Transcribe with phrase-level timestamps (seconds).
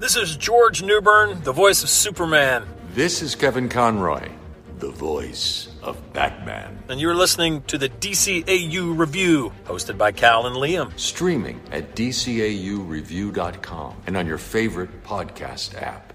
[0.00, 2.66] This is George Newbern, the voice of Superman.
[2.94, 4.30] This is Kevin Conroy,
[4.78, 6.82] the voice of Batman.
[6.88, 10.98] And you're listening to the DCAU Review, hosted by Cal and Liam.
[10.98, 16.14] Streaming at DCAUReview.com and on your favorite podcast app.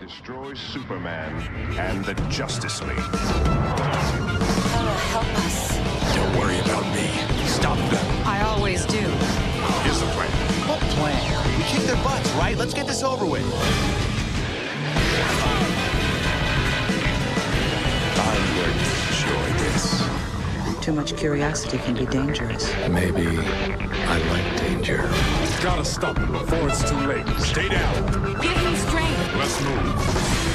[0.00, 1.42] Destroy Superman
[1.76, 2.96] and the Justice League.
[5.14, 5.41] Oh,
[11.92, 12.56] their butts, right?
[12.56, 13.44] Let's get this over with.
[18.16, 20.84] I'm going to enjoy this.
[20.84, 22.72] Too much curiosity can be dangerous.
[22.88, 25.08] Maybe I like danger.
[25.62, 27.26] Gotta stop them before it's too late.
[27.40, 28.12] Stay down.
[28.40, 29.34] Give me strength.
[29.36, 30.51] Let's move.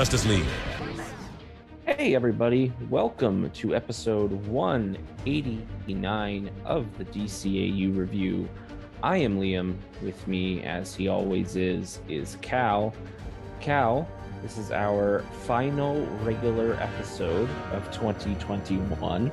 [0.00, 0.46] Justice League.
[1.84, 2.72] Hey, everybody.
[2.88, 8.48] Welcome to episode 189 of the DCAU review.
[9.02, 9.76] I am Liam.
[10.02, 12.94] With me, as he always is, is Cal.
[13.60, 14.08] Cal,
[14.40, 19.30] this is our final regular episode of 2021.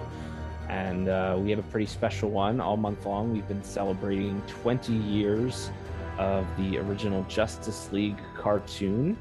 [0.67, 3.31] And uh, we have a pretty special one all month long.
[3.31, 5.71] We've been celebrating 20 years
[6.17, 9.17] of the original Justice League cartoon,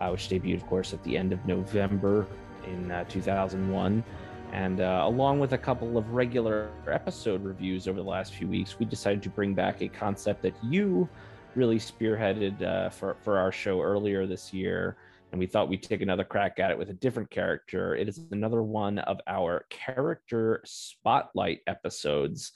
[0.00, 2.26] uh, which debuted, of course, at the end of November
[2.66, 4.04] in uh, 2001.
[4.52, 8.78] And uh, along with a couple of regular episode reviews over the last few weeks,
[8.78, 11.08] we decided to bring back a concept that you
[11.54, 14.96] really spearheaded uh, for, for our show earlier this year.
[15.32, 17.94] And we thought we'd take another crack at it with a different character.
[17.94, 22.52] It is another one of our character spotlight episodes.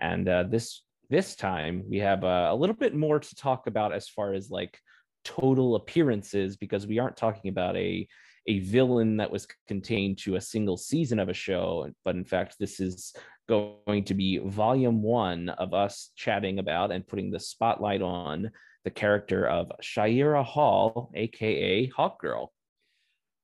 [0.00, 3.92] And uh, this this time we have uh, a little bit more to talk about
[3.92, 4.80] as far as like
[5.24, 8.06] total appearances because we aren't talking about a
[8.46, 12.56] a villain that was contained to a single season of a show, but in fact,
[12.60, 13.14] this is
[13.48, 18.50] going to be volume one of us chatting about and putting the spotlight on
[18.84, 22.48] the character of Shayera Hol, aka Hawkgirl.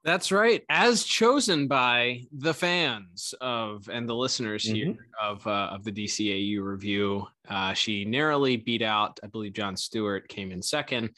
[0.02, 0.62] That's right.
[0.70, 6.62] As chosen by the fans of and the listeners here of uh, of the DCAU
[6.62, 9.20] review, uh, she narrowly beat out.
[9.22, 11.10] I believe John Stewart came in second.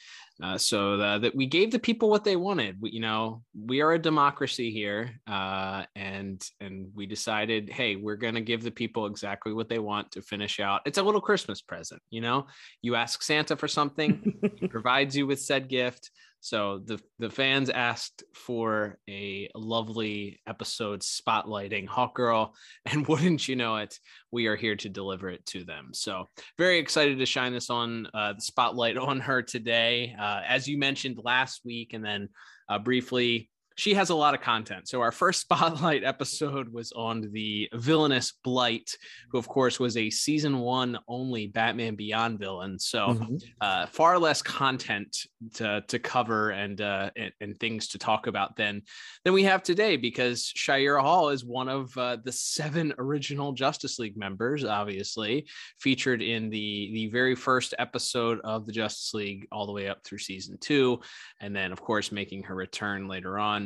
[0.43, 2.76] Uh, so the, that we gave the people what they wanted.
[2.81, 8.16] We, you know, we are a democracy here, uh, and and we decided, hey, we're
[8.16, 10.81] going to give the people exactly what they want to finish out.
[10.87, 12.47] It's a little Christmas present, you know.
[12.81, 16.10] You ask Santa for something, he provides you with said gift.
[16.43, 22.51] So the the fans asked for a lovely episode spotlighting Hawkgirl,
[22.87, 23.99] and wouldn't you know it,
[24.33, 25.91] we are here to deliver it to them.
[25.93, 30.17] So very excited to shine this on uh, the spotlight on her today.
[30.21, 32.29] Uh, as you mentioned last week, and then
[32.69, 33.49] uh, briefly.
[33.77, 34.88] She has a lot of content.
[34.88, 38.97] So, our first spotlight episode was on the villainous Blight,
[39.31, 42.78] who, of course, was a season one only Batman Beyond villain.
[42.78, 43.43] So, Mhm.
[43.61, 45.16] uh, far less content
[45.55, 48.82] to, to cover and, uh, and and things to talk about than
[49.25, 53.99] than we have today because Shayera Hol is one of uh, the seven original Justice
[53.99, 55.47] League members, obviously
[55.81, 60.03] featured in the the very first episode of the Justice League all the way up
[60.05, 61.00] through season two,
[61.41, 63.62] and then of course making her return later on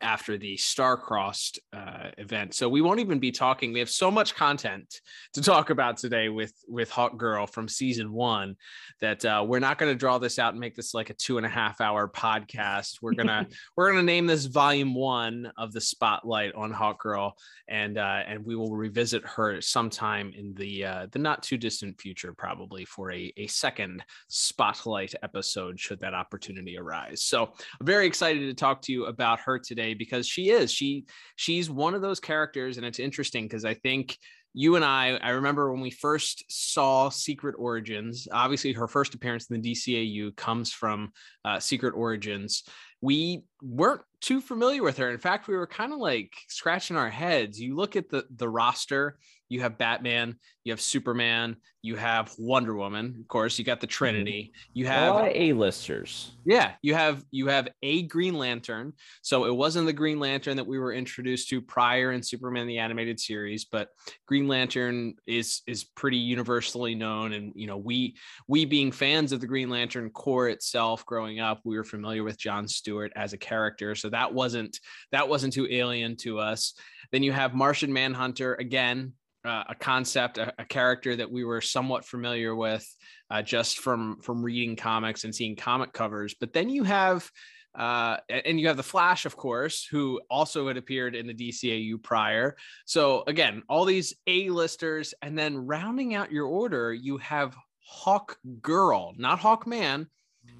[0.00, 2.54] after the star-crossed uh, event.
[2.54, 3.72] So we won't even be talking.
[3.72, 5.00] We have so much content
[5.34, 8.56] to talk about today with with Hawk Girl from season one
[9.00, 11.38] that uh, we're not going to draw this out and make this like a two
[11.38, 12.98] and a half hour podcast.
[13.02, 13.46] We're gonna
[13.76, 17.36] we're gonna name this volume one of the spotlight on Hawk Girl,
[17.68, 22.00] and uh, and we will revisit her sometime in the uh, the not too distant
[22.00, 27.22] future, probably for a a second spotlight episode should that opportunity arise.
[27.22, 31.06] So I'm very excited to talk to you about her today because she is she
[31.36, 34.16] she's one of those characters, and it's interesting because I think
[34.52, 38.26] you and I, I remember when we first saw Secret Origins.
[38.32, 41.12] Obviously, her first appearance in the DCAU comes from
[41.44, 42.64] uh, Secret Origins,
[43.00, 45.10] we weren't too familiar with her.
[45.10, 47.60] In fact, we were kind of like scratching our heads.
[47.60, 49.18] You look at the the roster,
[49.50, 53.86] you have Batman, you have Superman, you have Wonder Woman, of course, you got the
[53.86, 53.92] mm-hmm.
[53.92, 56.30] Trinity, you a have lot of A-listers.
[56.46, 58.92] yeah, you have you have a Green Lantern.
[59.22, 62.78] So it wasn't the Green Lantern that we were introduced to prior in Superman the
[62.78, 63.88] animated series, but
[64.26, 68.16] Green Lantern is is pretty universally known and you know, we
[68.46, 72.38] we being fans of the Green Lantern Corps itself growing up, we were familiar with
[72.38, 74.78] John Stewart as a character, so that wasn't
[75.10, 76.74] that wasn't too alien to us.
[77.10, 79.14] Then you have Martian Manhunter again,
[79.44, 82.86] uh, a concept, a, a character that we were somewhat familiar with
[83.30, 86.34] uh, just from from reading comics and seeing comic covers.
[86.38, 87.30] But then you have
[87.72, 92.02] uh, and you have the Flash, of course, who also had appeared in the DCAU
[92.02, 92.56] prior.
[92.84, 99.14] So again, all these A-listers, and then rounding out your order, you have Hawk Girl,
[99.16, 100.08] not Hawk Man,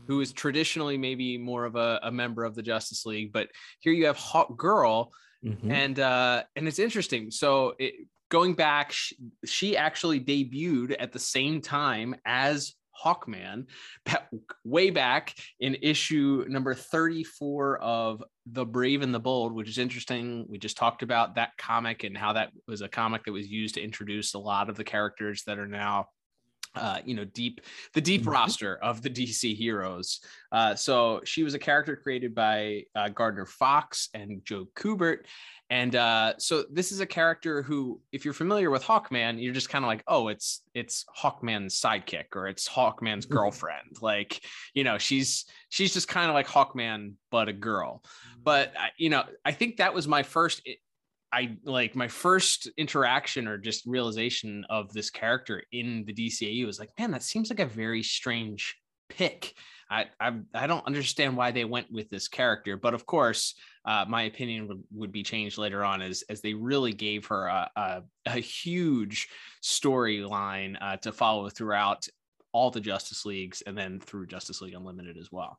[0.07, 3.49] who is traditionally maybe more of a, a member of the Justice League, but
[3.81, 5.13] here you have Hawk Girl,
[5.43, 5.73] Mhm.
[5.73, 7.95] and uh and it's interesting so it,
[8.31, 12.75] going back she, she actually debuted at the same time as
[13.05, 13.67] hawkman
[14.65, 20.47] way back in issue number 34 of the brave and the bold which is interesting.
[20.49, 23.75] We just talked about that comic and how that was a comic that was used
[23.77, 26.07] to introduce a lot of the characters that are now
[26.75, 27.61] uh, you know, deep
[27.95, 28.33] the deep Mhm.
[28.33, 30.21] roster of the DC heroes.
[30.53, 35.27] Uh, so she was a character created by uh, Gardner Fox and Joe Kubert.
[35.73, 39.69] And uh, so this is a character who, if you're familiar with Hawkman, you're just
[39.69, 43.99] kind of like, oh, it's it's Hawkman's sidekick or it's Hawkman's girlfriend.
[44.01, 44.41] like,
[44.75, 48.03] you know, she's she's just kind of like Hawkman, but a girl.
[48.43, 50.63] But I- you know, I think that was my first
[51.33, 56.79] I like my first interaction or just realization of this character in the DCAU was
[56.79, 58.77] like, man, that seems like a very strange
[59.09, 59.55] pick.
[59.91, 63.55] I I, I don't understand why they went with this character, but of course,
[63.85, 67.47] uh, my opinion would, would be changed later on as as they really gave her
[67.47, 69.29] a a, a huge
[69.63, 72.07] storyline uh, to follow throughout
[72.53, 75.59] all the Justice Leagues and then through Justice League Unlimited as well.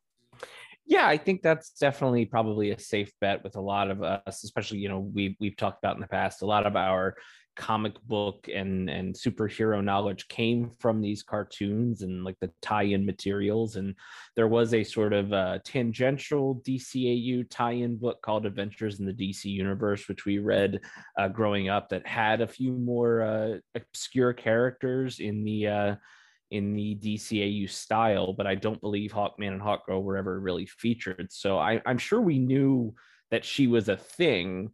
[0.85, 4.79] Yeah, I think that's definitely probably a safe bet with a lot of us, especially
[4.79, 6.41] you know we we've talked about in the past.
[6.41, 7.15] A lot of our
[7.55, 13.75] comic book and and superhero knowledge came from these cartoons and like the tie-in materials
[13.75, 13.93] and
[14.37, 19.45] there was a sort of uh, tangential DCAU tie-in book called Adventures in the DC
[19.45, 20.79] Universe which we read
[21.19, 25.95] uh, growing up that had a few more uh, obscure characters in the uh,
[26.51, 31.27] in the DCAU style, but I don't believe Hawkman and Hawkgirl were ever really featured.
[31.31, 32.93] So I, I'm sure we knew
[33.31, 34.69] that she was a thing,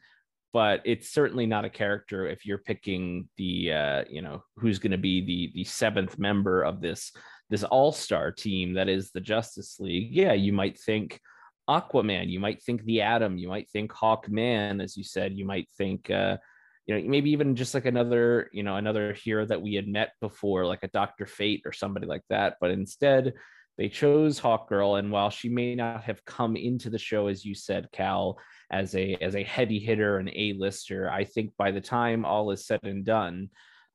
[0.54, 4.92] but it's certainly not a character if you're picking the uh, you know who's going
[4.92, 7.12] to be the the seventh member of this
[7.50, 10.10] this all star team that is the Justice League.
[10.12, 11.22] Yeah, you might think
[11.70, 15.70] Aquaman, you might think the Atom, you might think Hawkman, as you said, you might
[15.78, 16.10] think.
[16.10, 16.38] Uh,
[16.88, 20.14] you know maybe even just like another you know another hero that we had met
[20.22, 23.34] before like a dr fate or somebody like that but instead
[23.78, 27.54] they chose hawkgirl and while she may not have come into the show as you
[27.54, 28.40] said cal
[28.72, 32.52] as a as a heavy hitter and a lister i think by the time all
[32.52, 33.50] is said and done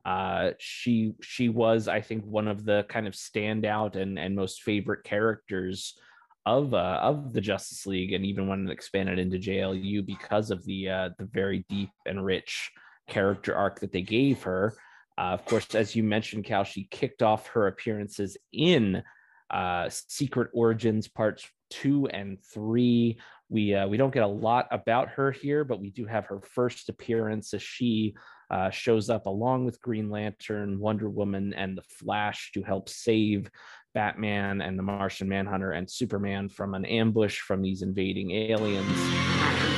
[0.04, 4.62] uh she she was i think one of the kind of standout and and most
[4.62, 5.96] favorite characters
[6.44, 10.64] of uh, of the Justice League, and even when it expanded into JLU because of
[10.64, 12.72] the uh, the very deep and rich
[13.08, 14.74] character arc that they gave her.
[15.18, 19.02] Uh, of course, as you mentioned, Cal, she kicked off her appearances in
[19.50, 23.18] uh, Secret Origins parts two and three.
[23.48, 26.40] We uh, we don't get a lot about her here, but we do have her
[26.40, 28.14] first appearance as she
[28.50, 33.50] uh, shows up along with Green Lantern, Wonder Woman, and the Flash to help save
[33.94, 39.71] Batman and the Martian Manhunter and Superman from an ambush from these invading aliens.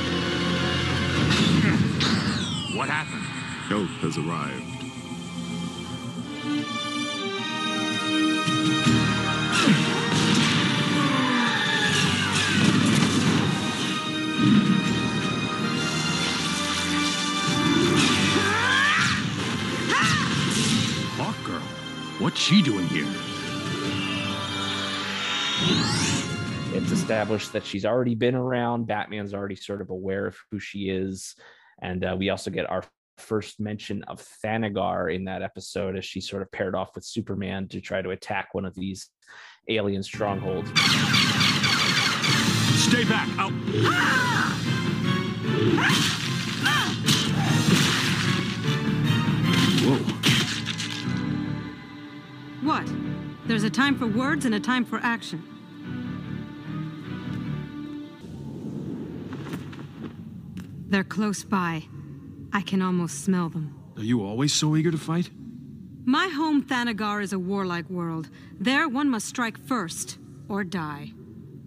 [2.85, 3.23] What happened?
[3.65, 4.61] Help has arrived.
[21.17, 21.35] Hawk
[22.21, 23.07] What's she doing here?
[26.75, 28.85] It's established that she's already been around.
[28.85, 31.35] Batman's already sort of aware of who she is.
[31.81, 32.83] And uh, we also get our
[33.17, 37.67] first mention of Thanagar in that episode as she sort of paired off with Superman
[37.69, 39.09] to try to attack one of these
[39.69, 40.69] alien strongholds.
[42.81, 43.27] Stay back.
[43.37, 43.51] Out.
[49.85, 49.97] Whoa.
[52.61, 52.87] What?
[53.47, 55.54] There's a time for words and a time for action.
[60.95, 61.83] They're close by.
[62.53, 63.75] I can almost smell them.
[63.97, 65.29] Are you always so eager to fight?
[66.05, 68.29] My home Thanagar is a warlike world.
[68.57, 71.11] There, one must strike first or die.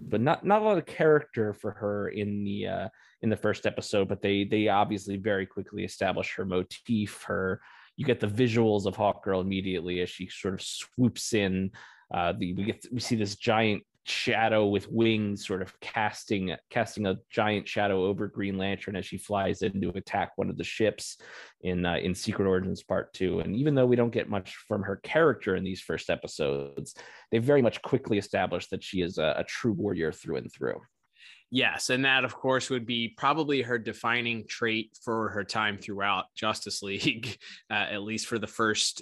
[0.09, 2.89] but not not a lot of character for her in the uh
[3.21, 7.61] in the first episode but they they obviously very quickly establish her motif her
[7.97, 11.69] you get the visuals of hawkgirl immediately as she sort of swoops in
[12.15, 17.05] uh the we get we see this giant shadow with wings sort of casting casting
[17.05, 20.63] a giant shadow over green lantern as she flies in to attack one of the
[20.63, 21.17] ships
[21.61, 23.39] in uh, in secret origins part two.
[23.39, 26.95] And even though we don't get much from her character in these first episodes
[27.31, 30.79] they very much quickly established that she is a, a true warrior through and through.
[31.51, 36.25] Yes, and that of course would be probably her defining trait for her time throughout
[36.35, 37.37] Justice League,
[37.71, 39.01] uh, at least for the first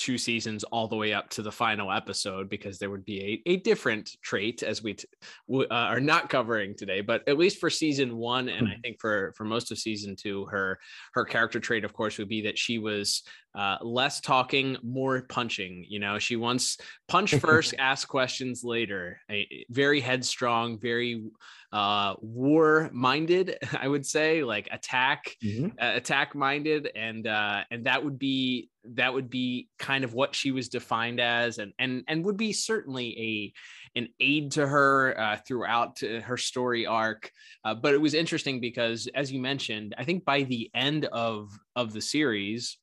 [0.00, 3.50] two seasons all the way up to the final episode because there would be a,
[3.50, 5.06] a different trait as we t-
[5.46, 8.98] w- uh, are not covering today but at least for season one and i think
[8.98, 10.78] for for most of season two her
[11.12, 13.22] her character trait of course would be that she was
[13.54, 19.66] uh, less talking more punching you know she wants punch first ask questions later a,
[19.68, 21.24] very headstrong very
[21.72, 25.66] uh war minded i would say like attack mm-hmm.
[25.78, 30.34] uh, attack minded and uh and that would be that would be kind of what
[30.34, 33.52] she was defined as and and and would be certainly
[33.94, 37.30] a an aid to her uh, throughout her story arc
[37.64, 41.50] uh, but it was interesting because as you mentioned i think by the end of
[41.76, 42.78] of the series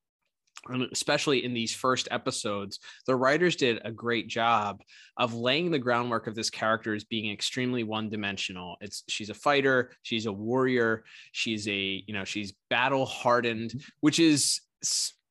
[0.92, 4.82] especially in these first episodes, the writers did a great job
[5.18, 8.75] of laying the groundwork of this character as being extremely one-dimensional.
[8.82, 14.20] It's she's a fighter, she's a warrior, she's a you know she's battle hardened, which
[14.20, 14.62] is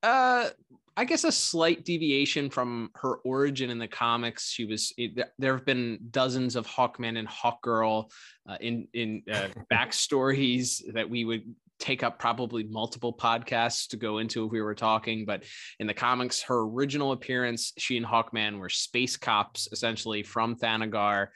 [0.06, 0.50] uh
[0.98, 4.48] I guess a slight deviation from her origin in the comics.
[4.48, 4.94] She was
[5.38, 8.10] there have been dozens of Hawkman and Hawkgirl
[8.48, 14.18] uh, in in uh, backstories that we would take up probably multiple podcasts to go
[14.18, 15.26] into if we were talking.
[15.26, 15.44] But
[15.78, 21.28] in the comics, her original appearance, she and Hawkman were space cops essentially from Thanagar.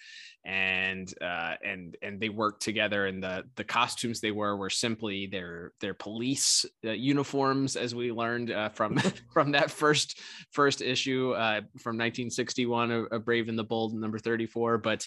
[0.44, 5.26] And uh, and and they worked together, and the the costumes they wore were simply
[5.26, 8.98] their their police uh, uniforms, as we learned uh, from
[9.34, 10.18] from that first
[10.50, 14.78] first issue uh, from 1961, a, a Brave and the Bold, number 34.
[14.78, 15.06] But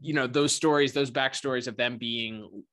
[0.00, 2.64] you know those stories, those backstories of them being,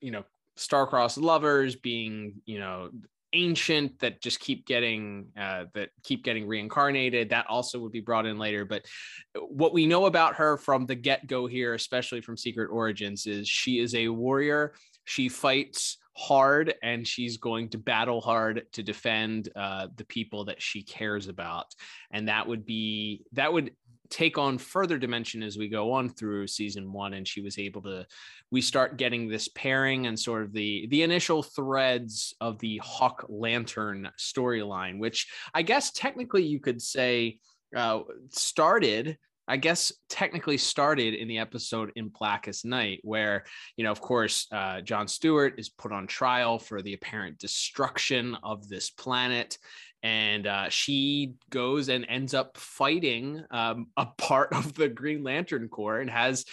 [0.00, 0.24] you know,
[0.56, 2.90] star-crossed lovers being you know
[3.32, 7.30] ancient that just keep getting uh, that keep getting reincarnated.
[7.30, 8.64] That also would be brought in later.
[8.64, 8.86] But
[9.34, 13.78] what we know about her from the get-go here especially from secret origins is she
[13.78, 14.74] is a warrior.
[15.04, 20.60] She fights hard and she's going to battle hard to defend uh, the people that
[20.60, 21.66] she cares about.
[22.10, 23.72] And that would be that would
[24.10, 27.80] take on further dimension as we go on through season one and she was able
[27.82, 28.04] to
[28.50, 33.24] we start getting this pairing and sort of the the initial threads of the hawk
[33.28, 37.38] lantern storyline which i guess technically you could say
[37.76, 38.00] uh,
[38.30, 39.16] started
[39.50, 43.42] I guess technically started in the episode in Blackest Night, where,
[43.76, 48.36] you know, of course, uh, John Stewart is put on trial for the apparent destruction
[48.44, 49.58] of this planet
[50.02, 55.68] and uh, she goes and ends up fighting um, a part of the Green Lantern
[55.68, 56.44] Corps and has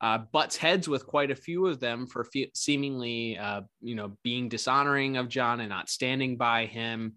[0.00, 4.16] uh, butts heads with quite a few of them for fe- seemingly, uh, you know,
[4.22, 7.14] being dishonoring of John and not standing by him.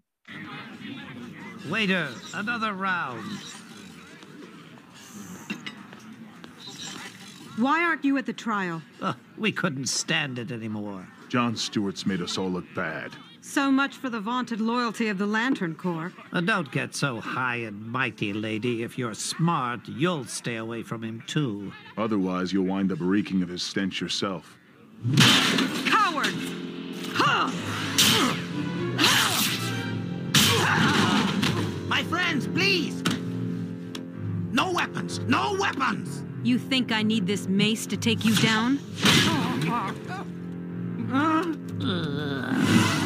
[1.68, 3.24] Waiter, another round.
[7.56, 8.80] Why aren't you at the trial?
[9.02, 11.06] Uh, we couldn't stand it anymore.
[11.28, 13.12] John Stewart's made us all look bad.
[13.42, 16.12] So much for the vaunted loyalty of the Lantern Corps.
[16.32, 18.82] Uh, don't get so high and mighty, lady.
[18.82, 21.72] If you're smart, you'll stay away from him, too.
[21.96, 24.58] Otherwise, you'll wind up reeking of his stench yourself.
[25.86, 26.50] Cowards!
[31.88, 33.02] My friends, please!
[34.52, 35.18] No weapons!
[35.20, 36.24] No weapons!
[36.42, 38.78] You think I need this mace to take you down?
[41.12, 42.90] and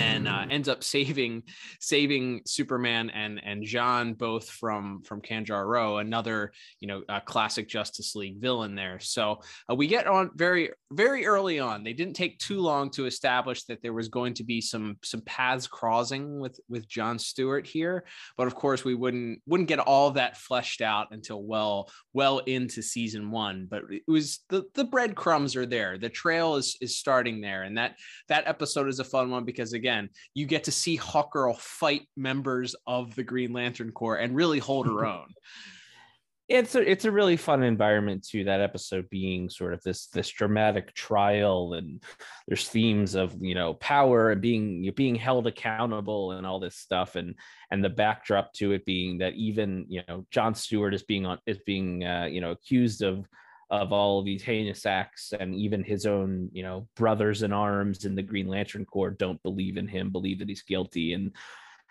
[0.00, 1.42] then uh, ends up saving
[1.78, 7.68] saving Superman and and John both from from Kanjar Ro, another you know uh, classic
[7.68, 8.98] Justice League villain there.
[9.00, 9.40] So
[9.70, 11.84] uh, we get on very very early on.
[11.84, 15.20] They didn't take too long to establish that there was going to be some some
[15.22, 18.04] paths crossing with with John Stewart here,
[18.36, 22.82] but of course we wouldn't wouldn't get all that fleshed out until well well into
[22.82, 23.66] season one.
[23.70, 25.98] But it was the the breadcrumbs are there.
[25.98, 27.96] The trail is is starting there, and that
[28.28, 29.89] that episode is a fun one because again
[30.34, 34.86] you get to see Hawkgirl fight members of the Green Lantern Corps and really hold
[34.86, 35.26] her own.
[36.48, 40.28] it's a it's a really fun environment too that episode being sort of this this
[40.28, 42.02] dramatic trial and
[42.48, 46.76] there's themes of you know power and being you're being held accountable and all this
[46.76, 47.36] stuff and
[47.70, 51.38] and the backdrop to it being that even you know John Stewart is being on
[51.46, 53.26] is being uh, you know accused of
[53.70, 58.04] of all of these heinous acts and even his own you know brothers in arms
[58.04, 61.12] in the Green Lantern Corps don't believe in him believe that he's guilty.
[61.12, 61.32] And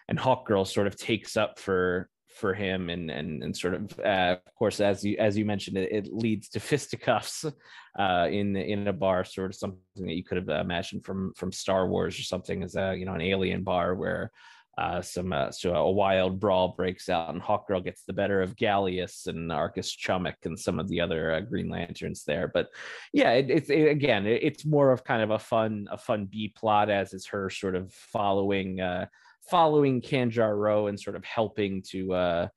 [0.08, 2.10] and Hawkgirl sort of takes up for
[2.40, 5.78] for him and and and sort of uh, of course as you as you mentioned
[5.78, 7.46] it, it leads to fisticuffs
[7.98, 11.52] uh, in in a bar sort of something that you could have imagined from from
[11.52, 14.32] Star Wars or something as a you know an alien bar where
[14.80, 18.56] uh, some uh, so a wild brawl breaks out and Hawkgirl gets the better of
[18.56, 22.48] Galius and Arkkis Chummuck and some of the other uh, Green Lanterns there.
[22.48, 22.70] But
[23.12, 26.28] yeah, it, it's it, again, it, it's more of kind of a fun a fun
[26.32, 29.08] B plot as is her sort of following uh,
[29.50, 32.48] following Kanjar Ro and sort of helping to uh,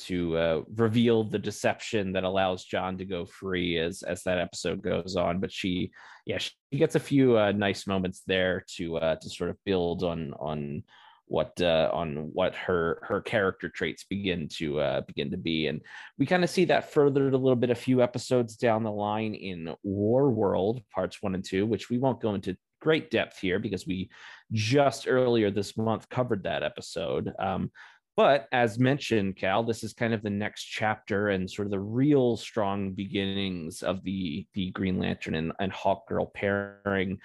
[0.00, 4.82] to uh, reveal the deception that allows John to go free as as that episode
[4.82, 5.40] goes on.
[5.40, 5.90] But she,
[6.26, 10.04] yeah, she gets a few uh, nice moments there to uh, to sort of build
[10.04, 10.84] on on
[11.30, 15.80] what uh, on what her her character traits begin to uh, begin to be, and
[16.18, 19.34] we kind of see that furthered a little bit a few episodes down the line
[19.34, 23.60] in War World parts one and two, which we won't go into great depth here
[23.60, 24.10] because we
[24.50, 27.32] just earlier this month covered that episode.
[27.38, 27.70] Um,
[28.16, 31.80] but as mentioned, Cal, this is kind of the next chapter and sort of the
[31.80, 37.18] real strong beginnings of the the Green Lantern and, and Hawkgirl pairing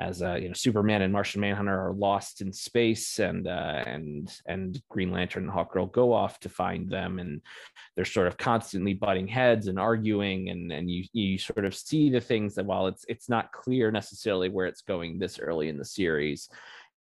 [0.00, 4.32] as uh, you know Superman and Martian Manhunter are lost in space, and uh, and
[4.46, 7.42] and Green Lantern and Hawkgirl go off to find them, and
[7.94, 12.10] they're sort of constantly butting heads and arguing, and and you you sort of see
[12.10, 15.76] the things that while it's it's not clear necessarily where it's going this early in
[15.76, 16.48] the series,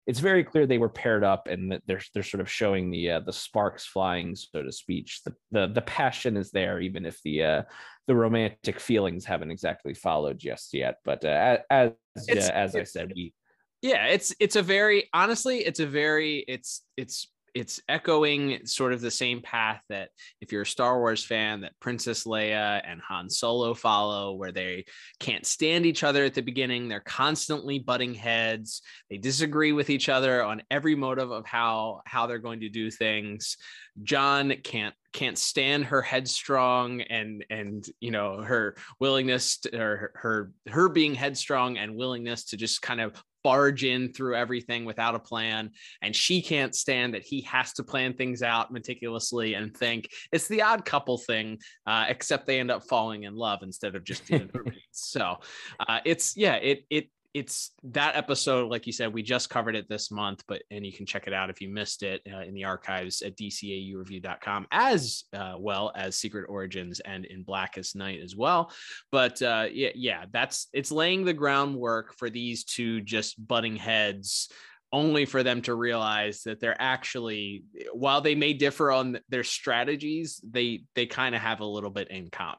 [0.08, 3.12] it's very clear they were paired up and that they're they're sort of showing the
[3.12, 5.12] uh, the sparks flying, so to speak.
[5.26, 7.62] The, the the passion is there, even if the uh,
[8.08, 11.00] the romantic feelings haven't exactly followed just yet.
[11.04, 11.92] But uh, as
[12.30, 13.34] uh, as I said, we
[13.82, 19.02] yeah, it's it's a very honestly, it's a very it's it's it's echoing sort of
[19.02, 20.10] the same path that
[20.42, 24.86] if you're a Star Wars fan that Princess Leia and Han Solo follow where they
[25.20, 26.88] can't stand each other at the beginning.
[26.88, 28.84] They're constantly butting heads.
[29.10, 32.92] They disagree with each other on every motive of how how they're going to do
[32.92, 33.58] things.
[34.04, 40.52] John can't can't stand her headstrong and and you know her willingness to, or her
[40.68, 45.20] her being headstrong and willingness to just kind of barge in through everything without a
[45.20, 50.10] plan and she can't stand that he has to plan things out meticulously and think.
[50.34, 54.04] It's the odd couple thing uh, except they end up falling in love instead of
[54.04, 54.52] just doing
[54.92, 55.38] so
[55.80, 59.88] uh, it's yeah it it it's that episode like you said we just covered it
[59.88, 62.54] this month but and you can check it out if you missed it uh, in
[62.56, 68.36] the archives at dcaureview.com as uh, well as secret origins and in blackest night as
[68.36, 68.72] well.
[69.12, 74.50] But uh, yeah yeah that's it's laying the groundwork for these two just butting heads
[74.92, 80.42] only for them to realize that they're actually while they may differ on their strategies
[80.50, 82.58] they they kind of have a little bit in common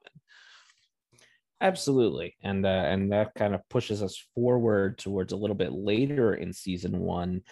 [1.61, 6.35] Absolutely, and uh, and that kind of pushes us forward towards a little bit later
[6.35, 7.42] in season one,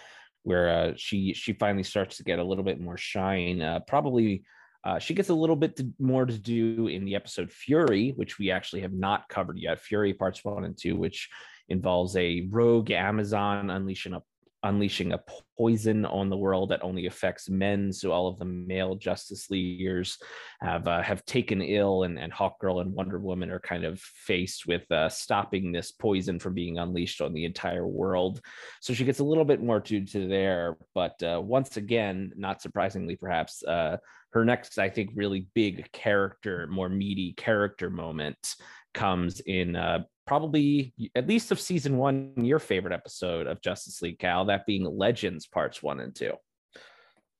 [0.45, 3.61] where uh, she she finally starts to get a little bit more shine.
[3.61, 4.45] Uh, probably,
[4.85, 8.39] uh, she gets a little bit to, more to do in the episode Fury, which
[8.39, 9.81] we actually have not covered yet.
[9.81, 11.29] Fury parts one and two, which
[11.69, 14.23] involves a rogue Amazon unleashing a
[14.67, 15.21] unleashing a
[15.57, 17.93] poison on the world that only affects men.
[17.93, 20.19] So all of the male Justice Leaguers
[20.61, 24.67] have uh, have taken ill, and and Hawkgirl and Wonder Woman are kind of faced
[24.67, 28.41] with uh, stopping this poison from being unleashed on the entire world.
[28.81, 32.61] So she gets a little bit more to to there, but uh, once again, not
[32.61, 33.63] surprisingly, perhaps.
[33.63, 33.97] Uh,
[34.31, 38.57] her next, I think, really big character, more meaty character moment
[38.93, 44.19] comes in uh, probably at least of season one, your favorite episode of Justice League
[44.19, 46.33] Cal, that being Legends parts one and two.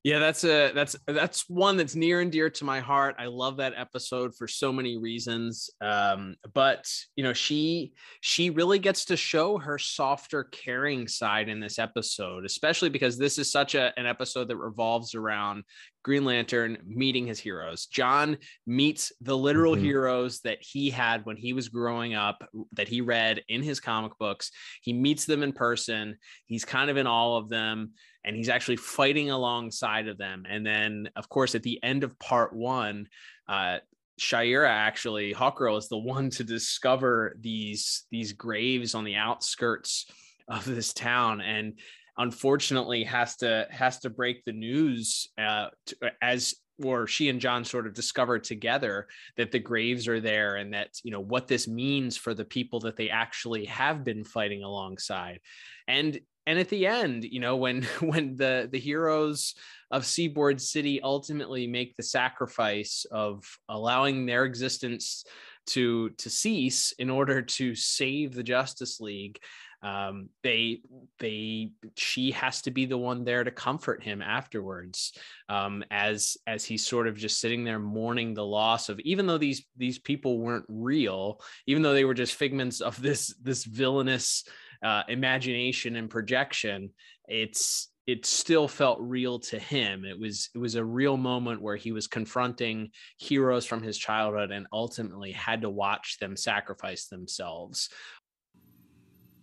[0.07, 3.17] Yeah, that's a that's that's one that's near and dear to my heart.
[3.19, 5.69] I love that episode for so many reasons.
[5.81, 11.59] Um, but you know, she she really gets to show her softer, caring side in
[11.59, 15.65] this episode, especially because this is such a, an episode that revolves around
[16.05, 17.87] Green Lantern meeting his heroes.
[17.87, 19.87] John meets the literal mm-hmm.
[19.87, 24.13] heroes that he had when he was growing up, that he read in his comic
[24.21, 24.53] books.
[24.83, 26.17] He meets them in person.
[26.45, 27.91] He's kind of in all of them
[28.27, 30.45] and he's actually fighting alongside of them.
[30.49, 33.07] And then, of course, at the end of part one,
[33.49, 33.79] uh,
[34.21, 40.07] Shayera actually Hawkgirl is the one to discover these these graves on the outskirts
[40.49, 41.79] of this town, and
[42.19, 47.65] unfortunately has to has to break the news uh, to, as or she and John
[47.65, 51.67] sort of discover together that the graves are there and that you know what this
[51.67, 55.41] means for the people that they actually have been fighting alongside
[55.89, 59.55] and and at the end you know when when the the heroes
[59.91, 65.25] of seaboard city ultimately make the sacrifice of allowing their existence
[65.67, 69.39] to to cease in order to save the justice league
[69.83, 70.81] um, they
[71.19, 75.13] they she has to be the one there to comfort him afterwards
[75.49, 79.39] um, as as he's sort of just sitting there mourning the loss of even though
[79.39, 84.45] these these people weren't real even though they were just figments of this this villainous
[84.83, 86.91] uh, imagination and projection
[87.29, 91.77] it's it still felt real to him it was it was a real moment where
[91.77, 97.89] he was confronting heroes from his childhood and ultimately had to watch them sacrifice themselves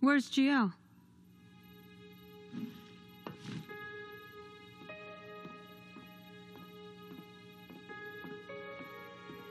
[0.04, 0.70] Where's GL?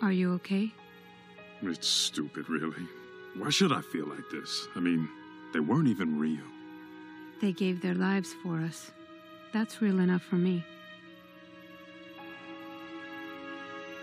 [0.03, 0.71] Are you okay?
[1.63, 2.85] It's stupid, really.
[3.35, 4.67] Why should I feel like this?
[4.75, 5.09] I mean,
[5.53, 6.43] they weren't even real.
[7.41, 8.91] They gave their lives for us.
[9.53, 10.65] That's real enough for me.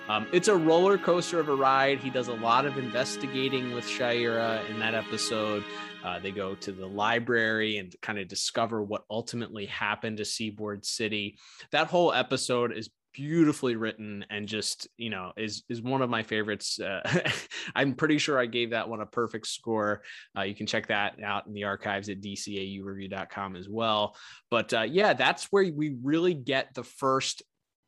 [0.09, 2.01] Um, it's a roller coaster of a ride.
[2.01, 5.63] He does a lot of investigating with Shayera in that episode.
[6.05, 10.85] Uh, they go to the library and kind of discover what ultimately happened to Seaboard
[10.85, 11.39] City.
[11.71, 16.23] That whole episode is beautifully written and just you know is is one of my
[16.23, 17.01] favorites uh,
[17.75, 20.03] i'm pretty sure i gave that one a perfect score
[20.39, 24.17] uh, you can check that out in the archives at dcaureview.com as well
[24.51, 27.43] but uh, yeah that's where we really get the first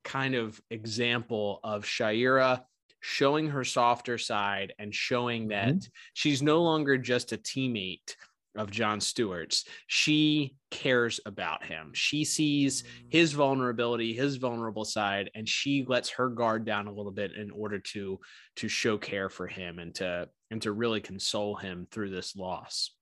[0.05, 2.63] kind of example of shayera
[3.01, 5.89] showing her softer side and showing that mm-hmm.
[6.15, 8.17] she's no longer just a teammate
[8.57, 9.65] of John Stewart's.
[9.87, 11.91] She cares about him.
[11.95, 13.37] She sees his mm.
[13.37, 17.79] vulnerability, his vulnerable side, and she lets her guard down a little bit in order
[17.79, 18.19] to
[18.57, 22.95] to show care for him and to and to really console him through this loss.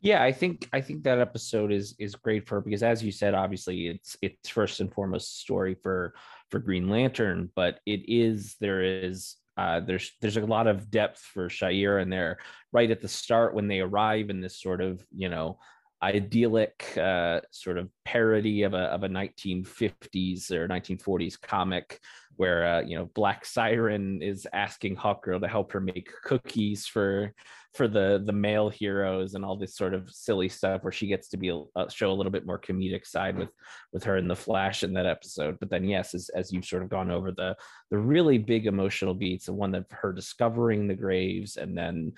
[0.00, 3.10] Yeah, I think I think that episode is is great for her because as you
[3.10, 6.14] said, obviously it's it's first and foremost story for
[6.50, 11.20] for Green Lantern, but it is there is uh, there's there's a lot of depth
[11.20, 12.38] for Shayera and there
[12.72, 15.58] right at the start when they arrive in this sort of you know
[16.02, 22.00] idyllic uh, sort of parody of a of a 1950s or 1940s comic
[22.36, 27.32] where uh, you know Black Siren is asking Hawkgirl to help her make cookies for
[27.74, 31.28] for the the male heroes and all this sort of silly stuff where she gets
[31.28, 33.50] to be uh, show a little bit more comedic side with
[33.92, 35.58] with her in the Flash in that episode.
[35.60, 37.56] But then yes, as as you've sort of gone over the
[37.90, 42.12] the really big emotional beats, the one of her discovering the graves and then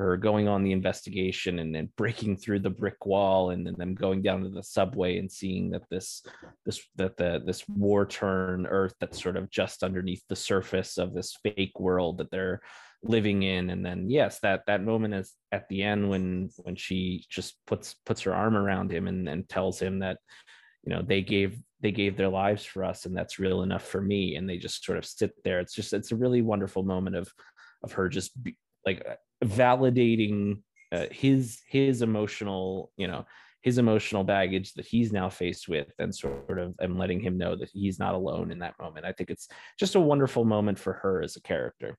[0.00, 3.94] her going on the investigation and then breaking through the brick wall and then them
[3.94, 6.22] going down to the subway and seeing that this
[6.64, 11.12] this that the this war torn earth that's sort of just underneath the surface of
[11.12, 12.60] this fake world that they're
[13.02, 13.70] living in.
[13.70, 17.94] And then yes that that moment is at the end when when she just puts
[18.06, 20.18] puts her arm around him and, and tells him that
[20.82, 24.00] you know they gave they gave their lives for us and that's real enough for
[24.00, 24.36] me.
[24.36, 25.60] And they just sort of sit there.
[25.60, 27.30] It's just it's a really wonderful moment of
[27.82, 29.06] of her just be, like
[29.44, 33.24] validating uh, his his emotional you know
[33.62, 37.54] his emotional baggage that he's now faced with and sort of and letting him know
[37.54, 39.04] that he's not alone in that moment.
[39.04, 39.48] I think it's
[39.78, 41.98] just a wonderful moment for her as a character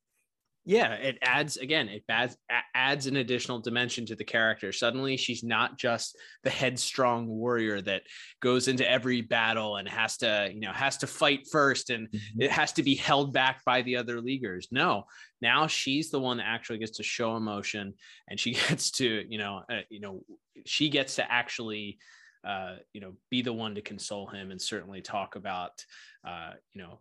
[0.64, 2.38] yeah it adds again it adds
[2.76, 8.04] adds an additional dimension to the character suddenly she's not just the headstrong warrior that
[8.42, 12.42] goes into every battle and has to you know has to fight first and mm-hmm.
[12.42, 15.04] it has to be held back by the other leaguers no
[15.42, 17.94] now she's the one that actually gets to show emotion
[18.28, 20.22] and she gets to you know uh, you know
[20.66, 21.98] she gets to actually
[22.44, 25.72] uh, you know be the one to console him and certainly talk about
[26.28, 27.00] uh, you know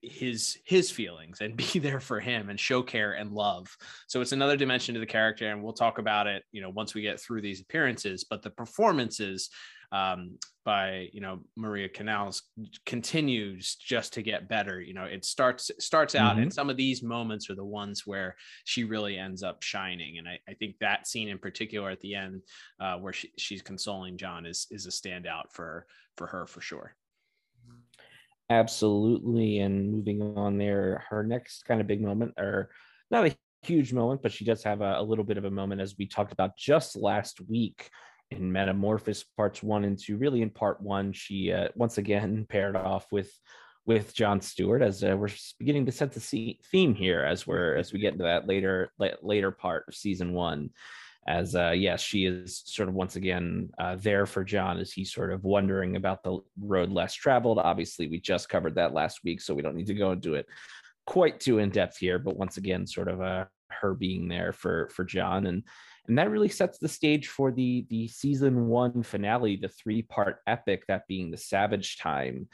[0.00, 4.32] his his feelings and be there for him and show care and love so it's
[4.32, 7.20] another dimension to the character and we'll talk about it you know once we get
[7.20, 9.50] through these appearances but the performances
[9.90, 12.44] um, by you know maria canals
[12.86, 16.44] continues just to get better you know it starts starts out mm-hmm.
[16.44, 20.28] and some of these moments are the ones where she really ends up shining and
[20.28, 22.42] i, I think that scene in particular at the end
[22.80, 26.94] uh, where she, she's consoling John, is is a standout for for her for sure
[28.52, 29.60] Absolutely.
[29.60, 32.68] And moving on there, her next kind of big moment, or
[33.10, 35.80] not a huge moment, but she does have a, a little bit of a moment
[35.80, 37.88] as we talked about just last week
[38.30, 40.18] in Metamorphosis parts one and two.
[40.18, 43.32] Really, in part one, she uh, once again paired off with
[43.86, 47.90] with John Stewart as uh, we're beginning to set the theme here as we're as
[47.90, 50.70] we get into that later later part of season one.
[51.28, 55.12] As uh yes she is sort of once again uh there for john as he's
[55.12, 57.58] sort of wondering about the road less traveled.
[57.58, 60.46] Obviously we just covered that last week so we don't need to go into it
[61.06, 63.44] quite too in depth here but once again sort of uh
[63.80, 65.46] her being there for for john.
[65.46, 65.62] And
[66.08, 70.38] and that really sets the stage for the the season one finale the three part
[70.46, 72.48] epic that being the savage time.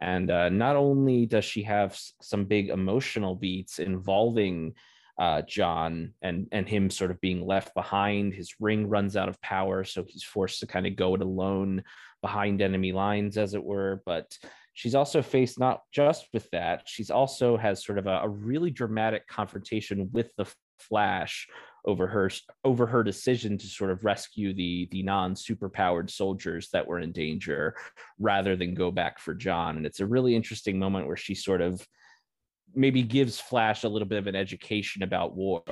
[0.00, 4.74] And uh, not only does she have some big emotional beats involving
[5.18, 8.34] uh, John and and him sort of being left behind.
[8.34, 11.82] His ring runs out of power, so he's forced to kind of go it alone
[12.22, 14.02] behind enemy lines, as it were.
[14.06, 14.36] But
[14.74, 18.70] she's also faced not just with that, she's also has sort of a, a really
[18.70, 20.46] dramatic confrontation with the
[20.78, 21.48] Flash
[21.84, 22.30] over her
[22.64, 27.12] over her decision to sort of rescue the the non superpowered soldiers that were in
[27.12, 27.74] danger
[28.18, 29.76] rather than go back for John.
[29.76, 31.86] And it's a really interesting moment where she sort of
[32.74, 35.62] maybe gives Flash a little bit of an education about war.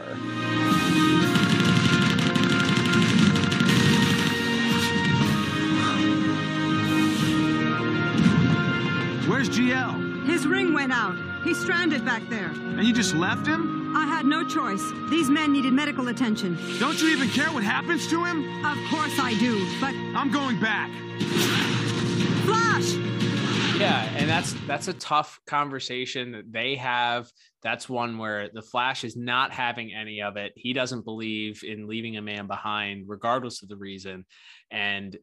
[9.29, 10.27] Where's GL?
[10.27, 11.17] His ring went out.
[11.45, 12.49] He's stranded back there.
[12.49, 13.97] And you just left him?
[13.97, 14.83] I had no choice.
[15.11, 16.59] These men needed medical attention.
[16.79, 18.65] Don't you even care what happens to him?
[18.65, 19.95] Of course I do, but.
[20.15, 20.91] I'm going back.
[22.45, 23.10] Flash!
[23.81, 27.33] Yeah, and that's that's a tough conversation that they have.
[27.63, 30.53] That's one where the Flash is not having any of it.
[30.55, 34.27] He doesn't believe in leaving a man behind, regardless of the reason.
[34.71, 35.17] And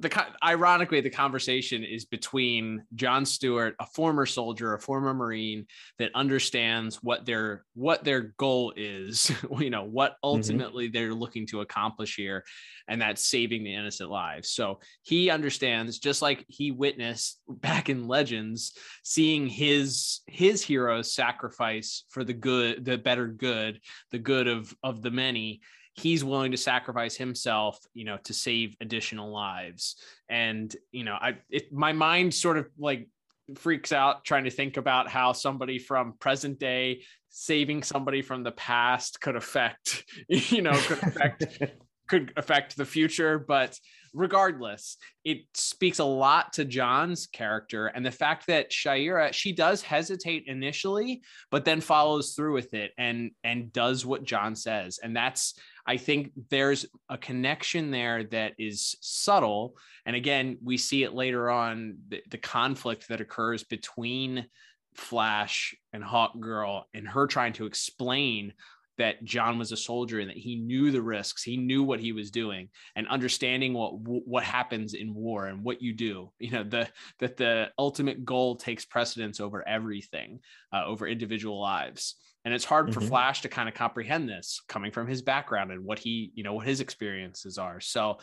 [0.00, 5.66] the ironically the conversation is between John Stewart, a former soldier, a former Marine
[5.98, 10.28] that understands what their what their goal is, you know, what mm-hmm.
[10.28, 10.92] ultimately mm-hmm.
[10.92, 12.44] they're looking to accomplish here,
[12.88, 14.50] and that's saving the innocent lives.
[14.50, 18.72] So he understands, just like he witnessed back in Legends,
[19.04, 25.02] seeing his his heroes sacrifice for the good, the better good, the good of of
[25.02, 25.60] the many
[25.98, 29.96] he's willing to sacrifice himself you know to save additional lives.
[30.28, 33.08] And you know i it, my mind sort of like
[33.56, 38.52] freaks out trying to think about how somebody from present day saving somebody from the
[38.52, 41.46] past could affect you know could affect
[42.08, 43.38] could affect the future.
[43.38, 43.78] But
[44.14, 49.82] regardless it speaks a lot to john's character and the fact that shayera she does
[49.82, 54.98] hesitate initially but then follows through with it and and does what john says.
[55.02, 55.54] And that's
[55.88, 59.74] I think there's a connection there that is subtle.
[60.04, 64.46] And again, we see it later on the, the conflict that occurs between
[64.94, 68.52] Flash and Hawk Girl and her trying to explain
[68.98, 72.12] that John was a soldier and that he knew the risks, he knew what he
[72.12, 76.30] was doing, and understanding what what happens in war and what you do.
[76.38, 76.88] You know, the
[77.20, 82.92] that the ultimate goal takes precedence over everything, uh, over individual lives and it's hard
[82.92, 83.08] for mm-hmm.
[83.08, 86.54] flash to kind of comprehend this coming from his background and what he you know
[86.54, 88.18] what his experiences are so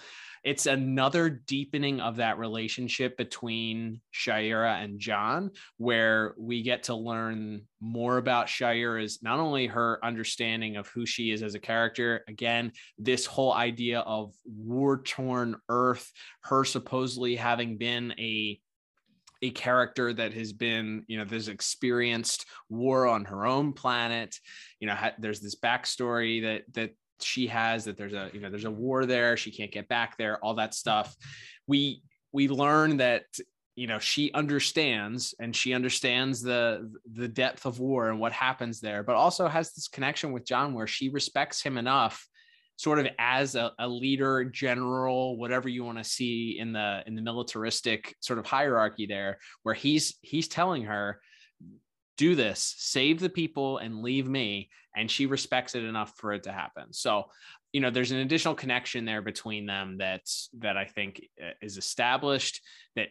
[0.46, 7.64] it's another deepening of that relationship between Shayera and John, where we get to learn
[7.82, 12.74] more about Shayera's not only her understanding of who she is as a character, again,
[13.00, 18.60] this whole idea of war torn Earth, her supposedly having been a
[19.46, 24.36] a character that has been, you know, there's experienced war on her own planet.
[24.80, 28.50] You know, ha- there's this backstory that that she has that there's a you know
[28.50, 29.38] there's a war there.
[29.38, 30.44] She can't get back there.
[30.44, 31.16] All that stuff.
[31.68, 33.24] We we learn that
[33.76, 38.80] you know she understands and she understands the the depth of war and what happens
[38.80, 42.26] there but also has this connection with john where she respects him enough
[42.78, 47.16] sort of as a, a leader, general, whatever you want to see in the in
[47.16, 51.20] the militaristic sort of hierarchy there, where he's he's telling her,
[52.18, 54.70] do this, save the people and leave me.
[54.98, 56.94] And she respects it enough for it to happen.
[56.94, 57.26] So,
[57.74, 60.22] you know, there's an additional connection there between them that
[60.60, 62.62] that I think uh, is established
[62.96, 63.10] that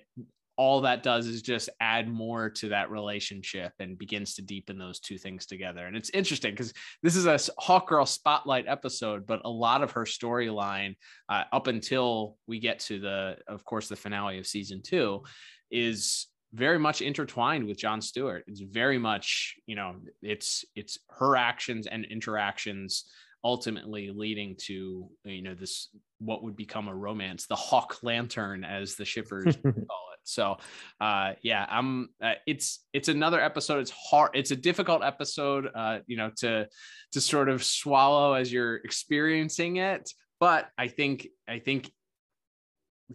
[0.57, 5.01] all that does is just add more to that relationship and begins to deepen those
[5.01, 5.87] two things together.
[5.87, 9.93] And it's interesting because this is a Hawk Girl spotlight episode, but a lot of
[9.93, 10.95] her storyline
[11.29, 15.23] uh, up until we get to the, of course, the finale of season two
[15.71, 18.45] is very much intertwined with John Stewart.
[18.47, 23.07] It's very much, you know, it's it's her actions and interactions
[23.45, 25.89] ultimately leading to you know this
[26.19, 30.57] what would become a romance the hawk lantern as the shippers call it so
[31.01, 33.81] uh yeah i'm uh, it's it's another episode.
[33.81, 36.69] It's hard it's a difficult episode uh you know to
[37.13, 40.11] to sort of swallow as you're experiencing it.
[40.41, 41.91] But i think i think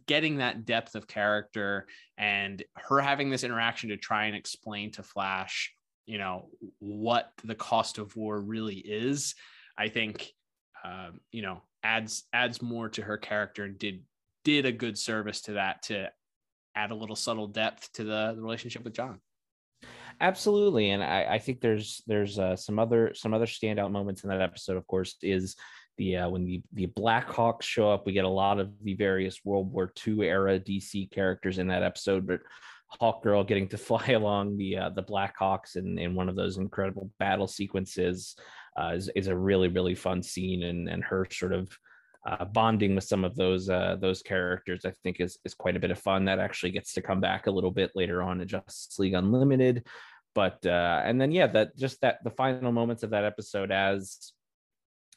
[0.05, 5.03] getting that depth of character and her having this interaction to try and explain to
[5.03, 5.73] flash
[6.05, 9.35] you know what the cost of war really is
[9.79, 10.33] I think,
[10.83, 14.03] um, you know, adds adds more to her character and did
[14.43, 16.09] did a good service to that to
[16.79, 19.19] add a little subtle depth to the, the relationship with John.
[20.21, 24.29] Absolutely, and I, I think there's there's uh, some other some other standout moments in
[24.29, 24.75] that episode.
[24.75, 25.55] Of course, is
[25.97, 28.05] the uh, when the the Blackhawks show up.
[28.05, 31.83] We get a lot of the various World War II era DC characters in that
[31.83, 32.41] episode, but
[32.87, 36.57] Hawk Girl getting to fly along the uh, the Blackhawks in in one of those
[36.57, 38.35] incredible battle sequences
[38.77, 41.69] uh, is is a really really fun scene, and and her sort of
[42.29, 45.79] uh, bonding with some of those uh, those characters, I think is is quite a
[45.79, 46.25] bit of fun.
[46.25, 49.85] That actually gets to come back a little bit later on in Justice League Unlimited,
[50.35, 54.33] but uh, and then yeah, that just that the final moments of that episode as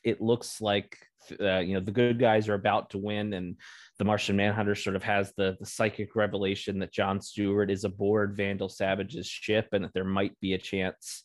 [0.04, 0.98] it looks like
[1.40, 3.56] uh, you know the good guys are about to win and
[3.98, 8.36] the martian manhunter sort of has the, the psychic revelation that john stewart is aboard
[8.36, 11.24] vandal savage's ship and that there might be a chance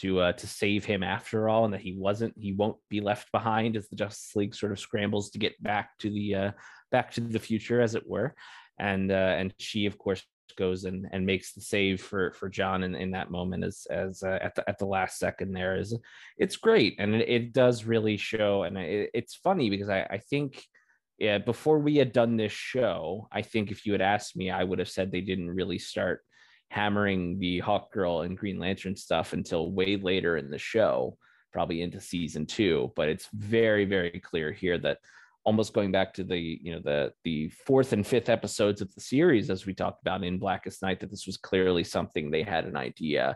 [0.00, 3.30] to uh, to save him after all, and that he wasn't he won't be left
[3.32, 6.50] behind as the Justice League sort of scrambles to get back to the uh,
[6.90, 8.34] back to the future, as it were.
[8.78, 10.24] And uh, and she, of course,
[10.56, 14.22] goes and, and makes the save for for John in, in that moment as as
[14.22, 15.96] uh, at the at the last second there is
[16.36, 20.18] it's great and it, it does really show and it, it's funny because I I
[20.18, 20.64] think
[21.18, 24.64] yeah before we had done this show I think if you had asked me I
[24.64, 26.22] would have said they didn't really start
[26.70, 31.16] hammering the Hawk Girl and Green Lantern stuff until way later in the show,
[31.52, 32.92] probably into season two.
[32.96, 34.98] But it's very, very clear here that
[35.44, 39.00] almost going back to the you know the the fourth and fifth episodes of the
[39.00, 42.66] series as we talked about in blackest night that this was clearly something they had
[42.66, 43.34] an idea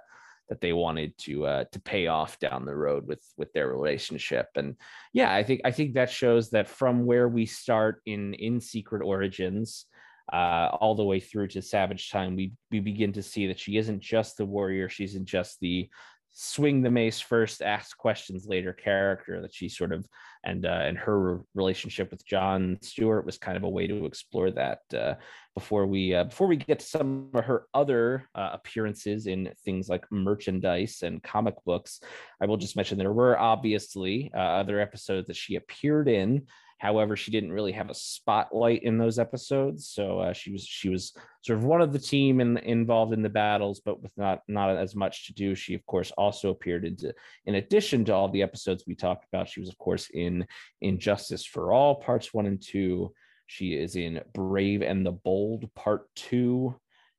[0.50, 4.48] that they wanted to uh, to pay off down the road with with their relationship
[4.56, 4.76] and
[5.14, 9.00] yeah i think i think that shows that from where we start in in secret
[9.02, 9.86] origins
[10.32, 13.76] uh, all the way through to Savage Time, we we begin to see that she
[13.76, 15.88] isn't just the warrior; she's isn't just the
[16.34, 19.42] swing the mace first, ask questions later character.
[19.42, 20.06] That she sort of
[20.44, 24.50] and uh, and her relationship with John Stewart was kind of a way to explore
[24.52, 24.80] that.
[24.92, 25.14] Uh,
[25.54, 29.88] before we uh, before we get to some of her other uh, appearances in things
[29.88, 32.00] like merchandise and comic books,
[32.40, 36.46] I will just mention there were obviously uh, other episodes that she appeared in.
[36.82, 40.88] However, she didn't really have a spotlight in those episodes, so uh, she was she
[40.88, 44.40] was sort of one of the team in, involved in the battles, but with not
[44.48, 45.54] not as much to do.
[45.54, 47.14] She of course also appeared into,
[47.46, 49.48] in addition to all the episodes we talked about.
[49.48, 50.44] She was of course in
[50.80, 53.12] Injustice for All parts one and two.
[53.46, 56.74] She is in Brave and the Bold part two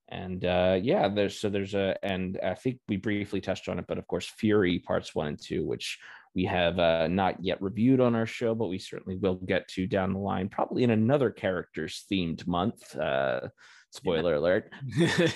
[0.10, 3.86] and uh yeah there's so there's a and i think we briefly touched on it
[3.88, 5.98] but of course fury parts one and two which
[6.36, 9.86] we have uh, not yet reviewed on our show, but we certainly will get to
[9.88, 12.96] down the line, probably in another characters themed month.
[12.96, 13.42] Uh,
[13.94, 14.40] spoiler yeah.
[14.40, 14.72] alert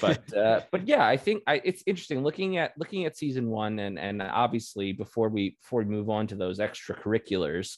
[0.02, 3.78] but uh, but yeah i think I, it's interesting looking at looking at season one
[3.78, 7.78] and and obviously before we before we move on to those extracurriculars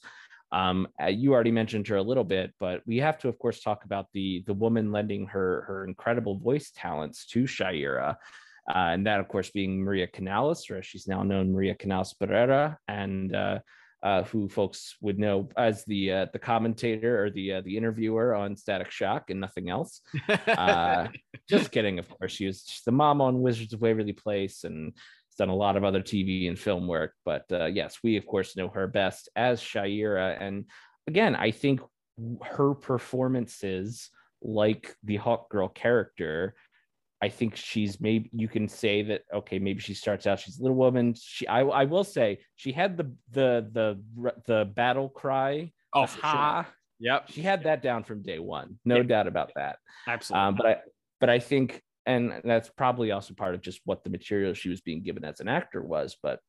[0.54, 3.60] um, uh, you already mentioned her a little bit but we have to of course
[3.60, 8.16] talk about the the woman lending her her incredible voice talents to Shayera
[8.70, 12.78] uh, and that, of course, being Maria Canals, or as she's now known, Maria Canals-Barrera,
[12.88, 13.60] and uh,
[14.04, 18.36] uh, who folks would know as the uh, the commentator or the uh, the interviewer
[18.36, 20.02] on Static Shock and nothing else.
[20.48, 21.08] Uh,
[21.50, 22.32] just kidding, of course.
[22.32, 25.84] She was the mom on Wizards of Waverly Place and has done a lot of
[25.84, 27.14] other TV and film work.
[27.26, 30.38] But yes, we of course know her best as Shayera.
[30.40, 30.66] And
[31.08, 31.82] again, I think
[32.44, 36.56] her performances, like the Hawk Girl character,
[37.22, 40.62] I think she's maybe you can say that okay maybe she starts out she's a
[40.62, 41.14] little woman.
[41.20, 45.72] She I, I will say she had the the the the battle cry.
[45.94, 46.76] Oh ha sure.
[47.00, 47.30] yep.
[47.30, 49.08] She had that down from day one no yep.
[49.08, 49.78] doubt about that.
[50.08, 50.48] Absolutely.
[50.48, 50.78] Um, but I
[51.20, 54.82] but I think and that's probably also part of just what the material she was
[54.82, 56.40] being given as an actor was but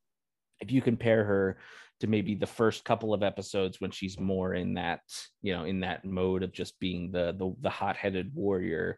[0.61, 1.57] if you compare her
[1.99, 5.01] to maybe the first couple of episodes when she's more in that
[5.41, 8.97] you know in that mode of just being the the, the hot-headed warrior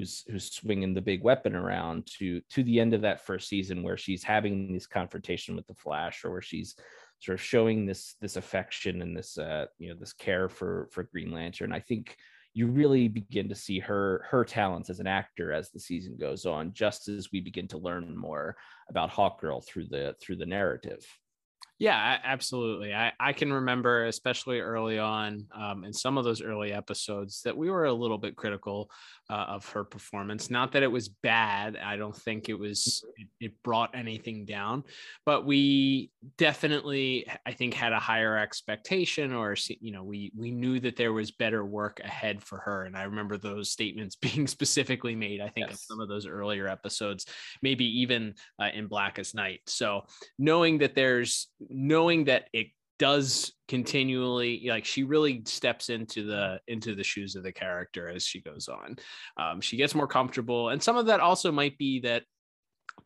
[0.00, 3.82] who's who's swinging the big weapon around to to the end of that first season
[3.82, 6.74] where she's having this confrontation with the Flash or where she's
[7.18, 11.04] sort of showing this this affection and this uh you know this care for for
[11.04, 11.72] Green Lantern.
[11.72, 12.16] I think
[12.54, 16.46] you really begin to see her her talents as an actor as the season goes
[16.46, 18.56] on just as we begin to learn more
[18.88, 21.06] about Hawkgirl through the through the narrative.
[21.80, 22.92] Yeah, absolutely.
[22.92, 27.56] I, I can remember, especially early on um, in some of those early episodes, that
[27.56, 28.90] we were a little bit critical
[29.30, 30.50] uh, of her performance.
[30.50, 31.78] Not that it was bad.
[31.78, 34.82] I don't think it was, it, it, brought anything down,
[35.24, 40.80] but we definitely, I think, had a higher expectation or, you know, we, we knew
[40.80, 42.84] that there was better work ahead for her.
[42.84, 45.70] And I remember those statements being specifically made, I think, yes.
[45.70, 47.24] in some of those earlier episodes,
[47.62, 49.60] maybe even uh, in Blackest Night.
[49.66, 50.02] So
[50.38, 52.68] knowing that there's, knowing that it
[52.98, 58.24] does continually like she really steps into the into the shoes of the character as
[58.24, 58.96] she goes on.
[59.38, 62.24] Um, she gets more comfortable and some of that also might be that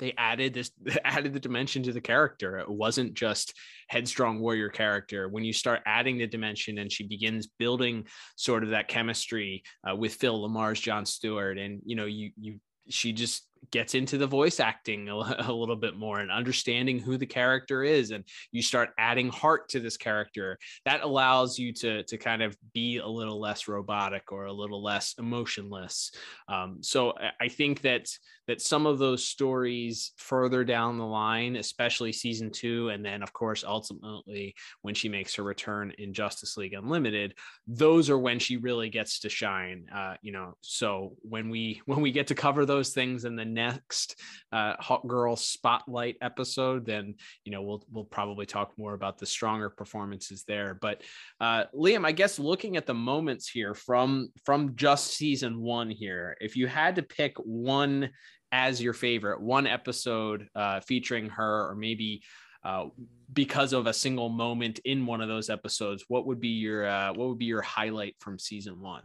[0.01, 0.73] they added this
[1.05, 2.59] added the dimension to the character.
[2.59, 3.55] It wasn't just
[3.89, 5.29] headstrong warrior character.
[5.29, 9.95] When you start adding the dimension and she begins building sort of that chemistry uh,
[9.95, 12.59] with phil lamarr's john stewart and you know you you
[12.89, 15.15] she just gets into the voice acting a,
[15.49, 19.69] a, little bit more and understanding who the character is and you start adding heart
[19.69, 24.33] to this character that allows you to to kind of be a little less robotic
[24.33, 26.11] or a little less emotionless.
[26.49, 28.09] Um, so i think that
[28.47, 33.33] that some of those stories further down the line especially season two and then of
[33.33, 37.35] course ultimately when she makes her return in justice league unlimited
[37.67, 39.87] those are when she really gets to shine.
[39.95, 43.45] Uh, you know so when we when we get to cover those things in the
[43.55, 44.21] next
[44.53, 49.27] uh, Hawk Girl Spotlight episode, then you know we'll we'll probably talk more about the
[49.27, 50.77] stronger performances there.
[50.81, 51.03] But
[51.41, 56.37] uh, Liam, I guess looking at the moments here from from just season one here,
[56.41, 58.11] if you had to pick one
[58.53, 62.23] as your favorite, one episode uh, featuring her, or maybe
[62.65, 62.87] uh,
[63.33, 67.13] because of a single moment in one of those episodes, what would be your uh,
[67.13, 69.03] what would be your highlight from season one?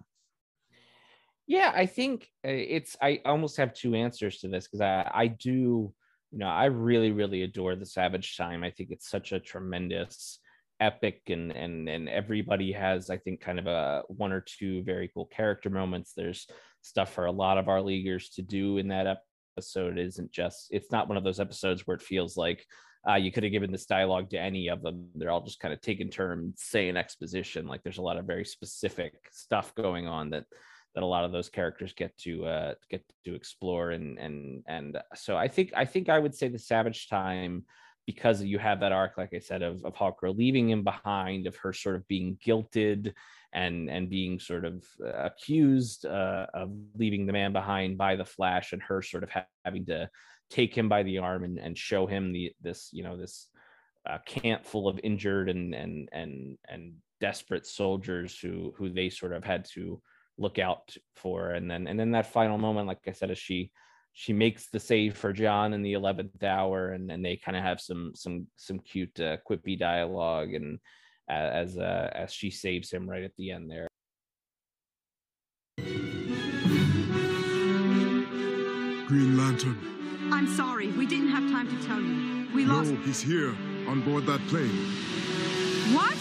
[1.49, 2.95] Yeah, I think uh, it's.
[3.01, 5.91] I almost have two answers to this because I I do
[6.31, 8.63] you know I really really adore the Savage Time.
[8.63, 10.39] I think it's such a tremendous
[10.79, 15.09] epic and and and everybody has I think kind of a one or two very
[15.11, 16.13] cool character moments.
[16.15, 16.45] There's
[16.83, 19.17] stuff for a lot of our leaguers to do in that
[19.57, 19.97] episode.
[19.97, 22.63] It isn't just it's not one of those episodes where it feels like
[23.09, 25.07] uh, you could have given this dialogue to any of them.
[25.15, 27.65] They're all just kind of taking turns saying exposition.
[27.65, 30.45] Like there's a lot of very specific stuff going on that
[30.99, 34.97] that a lot of those characters get to uh, get to explore and and and
[35.15, 37.63] so I think I think I would say the Savage Time
[38.05, 41.71] because you have that arc, like I said, of of leaving him behind, of her
[41.71, 43.13] sort of being guilted
[43.53, 48.25] and and being sort of uh, accused uh, of leaving the man behind by the
[48.25, 50.09] Flash, and her sort of ha- having to
[50.49, 53.47] take him by the arm and, and show him the this you know this
[54.09, 59.31] uh, camp full of injured and and and and desperate soldiers who who they sort
[59.31, 60.01] of had to
[60.39, 61.51] look out for.
[61.51, 63.71] And then and then that final moment, like I said, as she
[64.13, 67.63] she makes the save for John in the eleventh hour, and then they kind of
[67.63, 70.79] have some some some cute uh, quippy dialogue, and
[71.29, 73.87] uh, as uh, as she saves him right at the end there.
[79.07, 79.77] Green Lantern.
[80.31, 82.47] I'm sorry, we didn't have time to tell you.
[82.53, 82.91] We lost.
[82.91, 83.55] No, he's here
[83.87, 84.69] on board that plane.
[85.95, 86.17] What?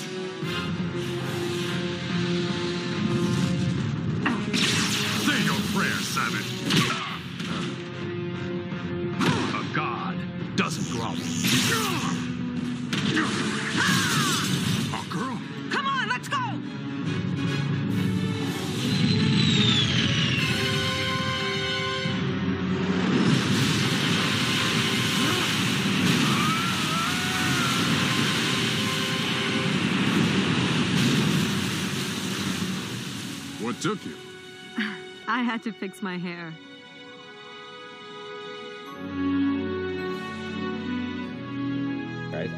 [35.29, 36.53] I had to fix my hair.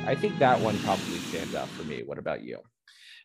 [0.06, 2.02] I think that one probably stands out for me.
[2.04, 2.58] What about you?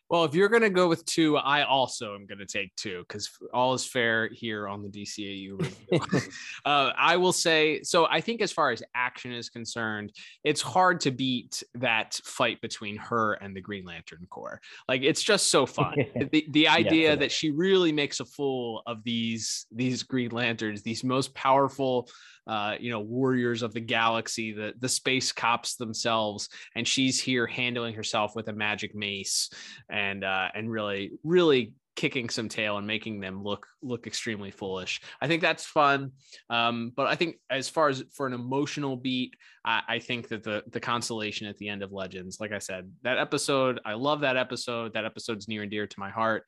[0.08, 3.04] Well, if you're going to go with two, I also am going to take two
[3.08, 6.20] because all is fair here on the DCAU review.
[6.64, 8.06] uh, I will say so.
[8.06, 10.12] I think as far as action is concerned,
[10.44, 14.60] it's hard to beat that fight between her and the Green Lantern Corps.
[14.88, 15.96] Like it's just so fun.
[16.30, 17.16] the the idea Yeah.
[17.16, 22.08] that she really makes a fool of these these Green Lanterns, these most powerful
[22.46, 27.46] uh, you know, warriors of the galaxy, the the space cops themselves, and she's here
[27.46, 29.50] handling herself with a magic mace,
[29.90, 35.00] and uh, and really, really kicking some tail and making them look look extremely foolish.
[35.20, 36.12] I think that's fun,
[36.50, 39.34] um, but I think as far as for an emotional beat,
[39.64, 42.92] I, I think that the the consolation at the end of Legends, like I said,
[43.02, 44.92] that episode, I love that episode.
[44.92, 46.44] That episode's near and dear to my heart,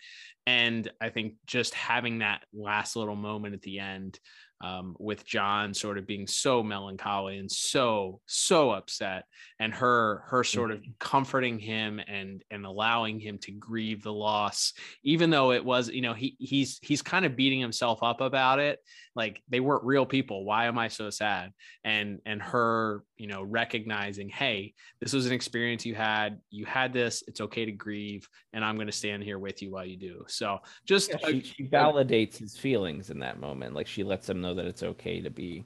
[0.46, 4.20] and I think just having that last little moment at the end
[4.60, 9.24] um, with John sort of being so melancholy and so so upset,
[9.60, 14.72] and her her sort of comforting him and and allowing him to grieve the loss,
[15.02, 18.58] even though it was you know he he's he's kind of beating himself up about
[18.58, 18.80] it,
[19.14, 20.44] like they weren't real people.
[20.44, 21.52] Why am I so sad?
[21.84, 26.40] And and her you know recognizing, hey, this was an experience you had.
[26.50, 27.22] You had this.
[27.26, 30.24] It's okay to grieve, and I'm going to stand here with you while you do.
[30.28, 33.74] So just Yeah, she, she validates his feelings in that moment.
[33.74, 35.64] Like she lets him know that it's okay to be,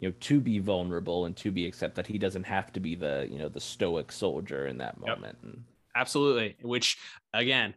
[0.00, 2.94] you know, to be vulnerable and to be accept that he doesn't have to be
[2.94, 5.36] the, you know, the stoic soldier in that moment.
[5.42, 5.64] And
[5.96, 6.56] absolutely.
[6.62, 6.98] Which
[7.32, 7.74] again,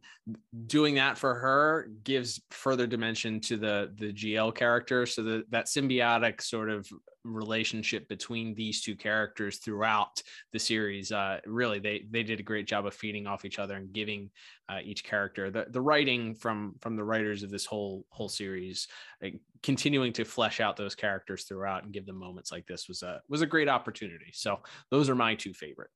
[0.68, 5.06] doing that for her gives further dimension to the the GL character.
[5.06, 6.88] So the, that symbiotic sort of
[7.24, 10.22] relationship between these two characters throughout
[10.54, 13.76] the series, uh, really they they did a great job of feeding off each other
[13.76, 14.30] and giving
[14.70, 18.88] uh, each character the the writing from from the writers of this whole whole series,
[19.22, 23.04] like, continuing to flesh out those characters throughout and give them moments like this was
[23.04, 24.32] a was a great opportunity.
[24.34, 24.60] So
[24.92, 25.90] those are my two favorite.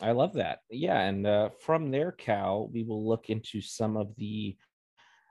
[0.00, 0.60] I love that.
[0.70, 4.56] Yeah, and uh, from there, Cal, we will look into some of the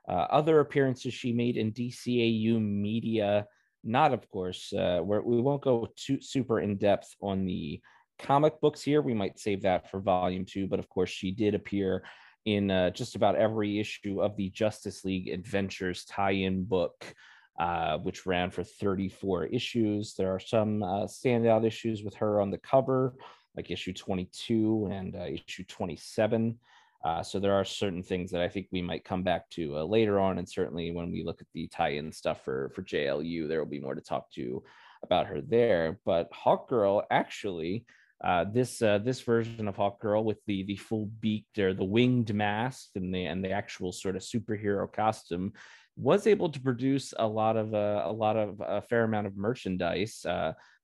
[0.08, 3.46] uh, other appearances she made in DCAU media.
[3.84, 7.80] Not, of course, uh, where we won't go too super in depth on the
[8.18, 9.02] comic books here.
[9.02, 12.04] We might save that for volume two, but of course, she did appear
[12.44, 17.14] in uh, just about every issue of the Justice League Adventures tie-in book.
[17.58, 20.12] Uh, which ran for 34 issues.
[20.12, 23.14] There are some uh, standout issues with her on the cover
[23.56, 26.58] like issue 22 and uh, issue 27.
[27.04, 29.84] Uh, so there are certain things that I think we might come back to uh,
[29.84, 33.58] later on, and certainly when we look at the tie-in stuff for for JLU, there
[33.58, 34.62] will be more to talk to
[35.02, 36.00] about her there.
[36.04, 37.84] But Hawkgirl actually,
[38.24, 42.34] uh, this uh, this version of Hawkgirl with the the full beaked or the winged
[42.34, 45.52] mask and the and the actual sort of superhero costume
[45.96, 49.36] was able to produce a lot of uh, a lot of a fair amount of
[49.36, 50.26] merchandise.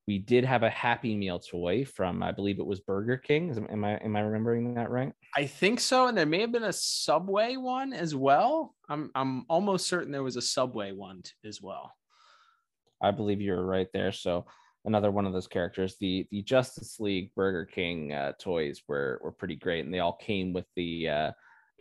[0.09, 3.51] We did have a Happy Meal toy from, I believe it was Burger King.
[3.71, 5.13] Am I am I remembering that right?
[5.37, 8.75] I think so, and there may have been a Subway one as well.
[8.89, 11.93] I'm I'm almost certain there was a Subway one as well.
[13.01, 14.13] I believe you're right there.
[14.13, 14.47] So
[14.85, 15.97] another one of those characters.
[16.01, 20.17] The the Justice League Burger King uh, toys were were pretty great, and they all
[20.17, 21.33] came with the uh,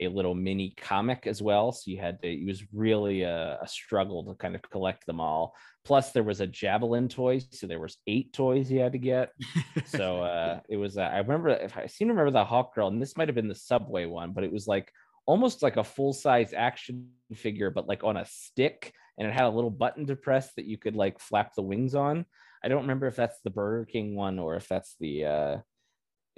[0.02, 1.72] a little mini comic as well.
[1.72, 5.20] So you had to, it was really a, a, struggle to kind of collect them
[5.20, 5.56] all.
[5.86, 9.32] Plus, there was a javelin toy, so there was eight toys you had to get.
[9.86, 10.98] so uh, it was.
[10.98, 13.48] Uh, I remember if I seem to remember the Hawkgirl, and this might have been
[13.48, 14.92] the Subway one, but it was like
[15.26, 19.46] almost like a full size action figure, but like on a stick, and it had
[19.46, 22.26] a little button to press that you could like flap the wings on.
[22.64, 25.58] I don't remember if that's the Burger King one or if that's the uh,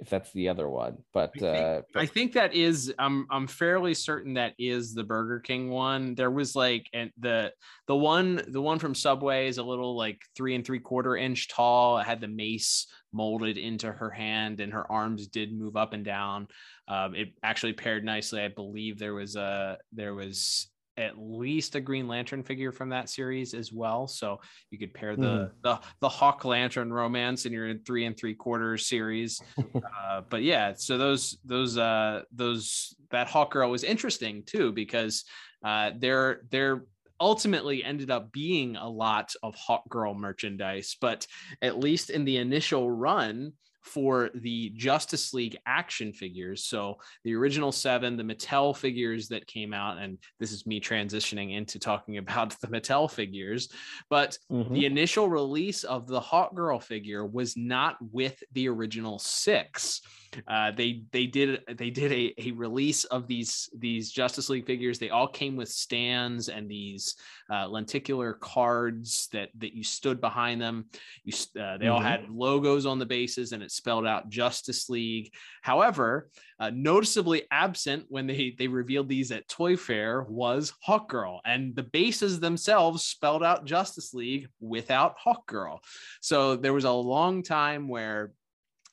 [0.00, 0.98] if that's the other one.
[1.12, 5.04] But I think, uh, I think that is I'm I'm fairly certain that is the
[5.04, 6.14] Burger King one.
[6.14, 7.52] There was like and the
[7.86, 11.48] the one the one from Subway is a little like three and three quarter inch
[11.48, 11.98] tall.
[11.98, 16.04] It had the mace molded into her hand and her arms did move up and
[16.04, 16.48] down.
[16.88, 18.42] Um, it actually paired nicely.
[18.42, 23.08] I believe there was a there was at least a Green Lantern figure from that
[23.08, 24.06] series as well.
[24.06, 24.40] So
[24.70, 25.50] you could pair the mm.
[25.62, 29.40] the, the Hawk Lantern romance in your three and three quarters series.
[29.58, 35.24] uh, but yeah, so those those uh those that Hawk Girl was interesting too because
[35.64, 36.84] uh they're they're
[37.20, 41.26] ultimately ended up being a lot of Hawk Girl merchandise, but
[41.62, 43.52] at least in the initial run,
[43.84, 46.64] for the Justice League action figures.
[46.64, 51.54] So the original seven, the Mattel figures that came out, and this is me transitioning
[51.54, 53.68] into talking about the Mattel figures.
[54.08, 54.72] But mm-hmm.
[54.72, 60.00] the initial release of the Hawk Girl figure was not with the original six.
[60.46, 64.98] Uh, they they did they did a, a release of these these Justice League figures.
[64.98, 67.16] They all came with stands and these
[67.50, 70.86] uh, lenticular cards that that you stood behind them.
[71.24, 71.92] You uh, they mm-hmm.
[71.92, 75.32] all had logos on the bases and it spelled out Justice League.
[75.62, 76.28] However,
[76.60, 81.82] uh, noticeably absent when they they revealed these at Toy Fair was Hawkgirl, and the
[81.82, 85.78] bases themselves spelled out Justice League without Hawkgirl.
[86.20, 88.32] So there was a long time where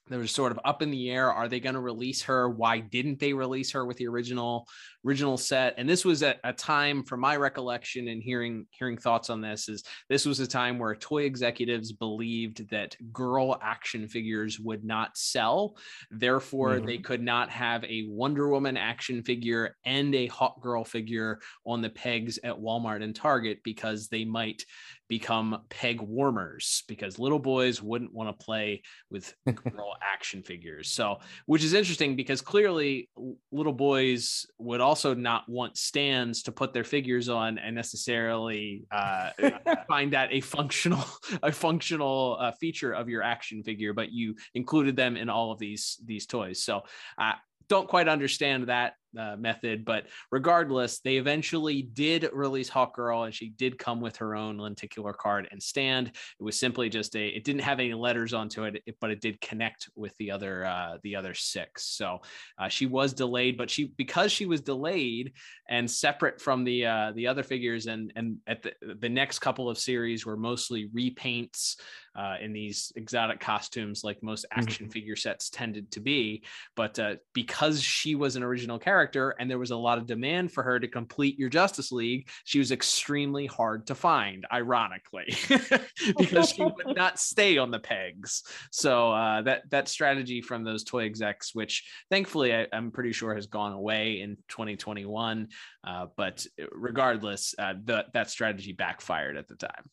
[0.08, 1.32] there was sort of up in the air.
[1.32, 2.50] Are they going to release her?
[2.50, 4.68] Why didn't they release her with the original
[5.06, 5.76] original set?
[5.78, 9.70] And this was at a time from my recollection and hearing hearing thoughts on this
[9.70, 15.18] is this was a time where toy executives believed that girl action figures would not
[15.18, 15.78] sell.
[16.10, 16.86] Therefore mm-hmm.
[16.86, 21.82] they could not have a wonder woman action figure and a Hawk Girl figure on
[21.82, 24.64] the pegs at walmart and target because they might
[25.12, 30.90] become peg warmers because little boys wouldn't want to play with girl action figures.
[30.90, 33.10] So, which is interesting because clearly
[33.52, 39.32] little boys would also not want stands to put their figures on and necessarily uh,
[39.90, 41.04] find that a functional
[41.44, 45.60] a functional uh, feature of your action figure, but you included them in all of
[45.60, 46.64] these these toys.
[46.64, 46.84] So,
[47.18, 47.34] uh,
[47.68, 49.86] don't quite understand that uh, method.
[49.86, 55.14] But regardless, they eventually did release Hawkgirl, and she did come with her own lenticular
[55.14, 56.08] card and stand.
[56.08, 57.28] It was simply just a.
[57.28, 60.98] It didn't have any letters onto it, but it did connect with the other uh,
[61.04, 61.86] the other six.
[61.86, 62.22] So
[62.58, 65.34] uh, she was delayed, but she because she was delayed
[65.70, 69.70] and separate from the uh, the other figures, and and at the the next couple
[69.70, 71.76] of series were mostly repaints
[72.16, 74.92] uh, in these exotic costumes, like most action mm-hmm.
[74.92, 76.44] figure sets tended to be.
[76.76, 80.52] But uh, because she was an original character and there was a lot of demand
[80.52, 85.34] for her to complete your Justice League, she was extremely hard to find, ironically,
[86.18, 88.44] because she would not stay on the pegs.
[88.72, 93.36] So uh, that that strategy from those toy execs, which thankfully I, am pretty sure
[93.36, 95.48] has gone away in 2021,
[95.88, 99.90] uh, but regardless, uh, the, that strategy backfired at the time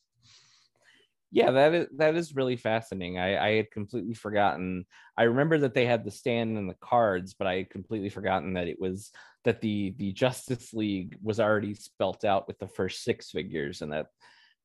[1.30, 3.18] yeah that is that is really fascinating.
[3.18, 4.86] I, I had completely forgotten.
[5.16, 8.54] I remember that they had the stand and the cards but i had completely forgotten
[8.54, 9.10] that it was
[9.44, 13.92] that the the justice league was already spelt out with the first six figures and
[13.92, 14.06] that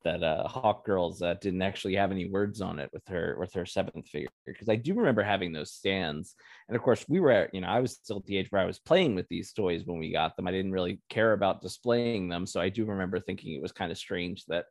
[0.03, 3.53] that uh hawk girls uh, didn't actually have any words on it with her with
[3.53, 6.35] her seventh figure because i do remember having those stands.
[6.67, 8.65] And of course we were you know i was still at the age where i
[8.65, 10.47] was playing with these toys when we got them.
[10.47, 13.91] I didn't really care about displaying them so i do remember thinking it was kind
[13.91, 14.65] of strange that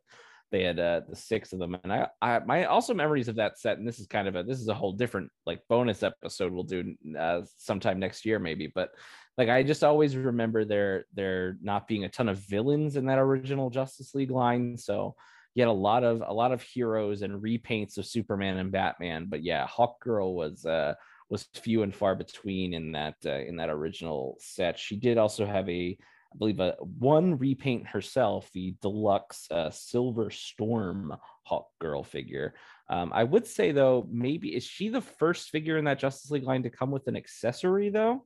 [0.53, 1.75] they had uh, the six of them.
[1.83, 4.43] And I, I my also memories of that set and this is kind of a
[4.43, 8.71] this is a whole different like bonus episode we'll do uh, sometime next year maybe
[8.73, 8.91] but
[9.35, 13.17] like i just always remember there there not being a ton of villains in that
[13.17, 14.77] original justice league line.
[14.77, 15.15] So
[15.55, 19.25] you had a lot of a lot of heroes and repaints of superman and batman
[19.27, 20.93] but yeah hawk girl was uh
[21.29, 24.77] was few and far between in that uh, in that original set.
[24.77, 25.97] She did also have a
[26.33, 32.55] I believe a one repaint herself, the deluxe uh, Silver Storm Hawk Girl figure.
[32.89, 36.43] Um, I would say though, maybe is she the first figure in that Justice League
[36.43, 38.25] line to come with an accessory though?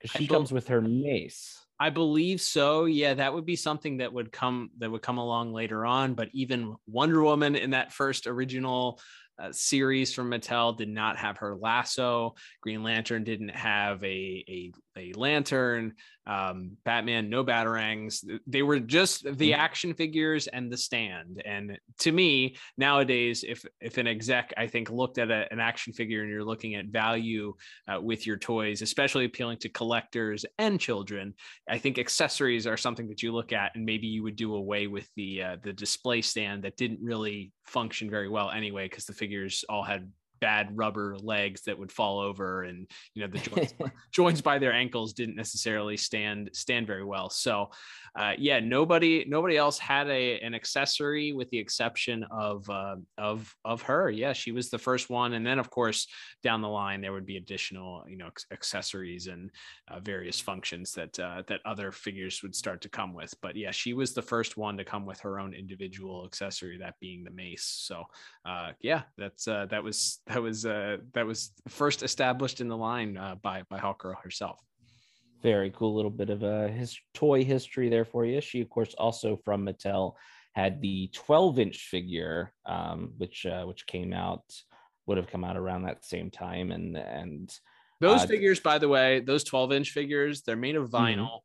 [0.00, 1.60] Because she be- comes with her mace.
[1.78, 2.84] I believe so.
[2.84, 6.14] Yeah, that would be something that would come that would come along later on.
[6.14, 9.00] But even Wonder Woman in that first original
[9.38, 12.34] uh, series from Mattel did not have her lasso.
[12.60, 15.94] Green Lantern didn't have a a, a lantern.
[16.26, 18.24] Um, Batman no batarangs.
[18.46, 19.60] They were just the mm-hmm.
[19.60, 21.42] action figures and the stand.
[21.44, 25.92] And to me nowadays, if if an exec I think looked at a, an action
[25.92, 27.54] figure and you're looking at value
[27.88, 31.34] uh, with your toys, especially appealing to collectors and children,
[31.68, 34.86] I think accessories are something that you look at and maybe you would do away
[34.86, 39.12] with the uh, the display stand that didn't really function very well anyway because the
[39.12, 40.10] figures all had
[40.44, 43.72] bad rubber legs that would fall over and you know the joints,
[44.12, 47.30] joints by their ankles didn't necessarily stand stand very well.
[47.30, 47.70] So
[48.14, 53.56] uh, yeah nobody nobody else had a an accessory with the exception of uh, of
[53.64, 54.10] of her.
[54.10, 55.32] Yeah she was the first one.
[55.32, 56.06] And then of course
[56.42, 59.50] down the line there would be additional you know accessories and
[59.88, 63.32] uh, various functions that uh, that other figures would start to come with.
[63.40, 67.00] But yeah she was the first one to come with her own individual accessory that
[67.00, 67.64] being the mace.
[67.64, 68.04] So
[68.44, 72.76] uh, yeah that's uh, that was that was uh, that was first established in the
[72.76, 74.60] line uh, by by Hawkgirl herself.
[75.42, 78.40] Very cool little bit of a his toy history there for you.
[78.40, 80.14] She, of course, also from Mattel
[80.54, 84.44] had the 12 inch figure, um, which uh, which came out
[85.06, 87.54] would have come out around that same time, and and
[88.00, 91.20] those uh, figures, by the way, those 12 inch figures, they're made of mm-hmm.
[91.20, 91.40] vinyl.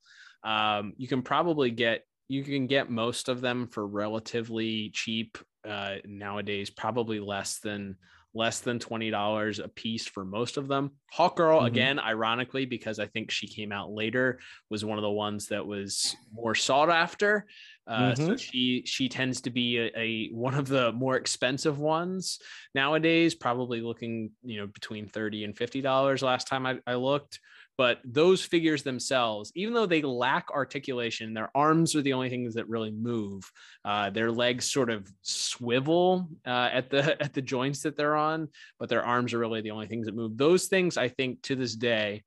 [0.46, 0.50] Mm-hmm.
[0.50, 5.38] Um, you can probably get you can get most of them for relatively cheap
[5.68, 7.98] uh, nowadays, probably less than
[8.34, 10.92] less than $20 a piece for most of them.
[11.16, 11.66] Hawkgirl, mm-hmm.
[11.66, 15.66] again, ironically, because I think she came out later, was one of the ones that
[15.66, 17.46] was more sought after.
[17.88, 18.26] Uh, mm-hmm.
[18.28, 22.38] So she she tends to be a, a, one of the more expensive ones
[22.76, 26.22] nowadays, probably looking you know between thirty and fifty dollars.
[26.22, 27.40] Last time I, I looked,
[27.80, 32.54] but those figures themselves even though they lack articulation their arms are the only things
[32.54, 33.50] that really move.
[33.86, 38.50] Uh, their legs sort of swivel uh, at the at the joints that they're on
[38.80, 40.38] but their arms are really the only things that move.
[40.38, 42.22] Those things i think to this day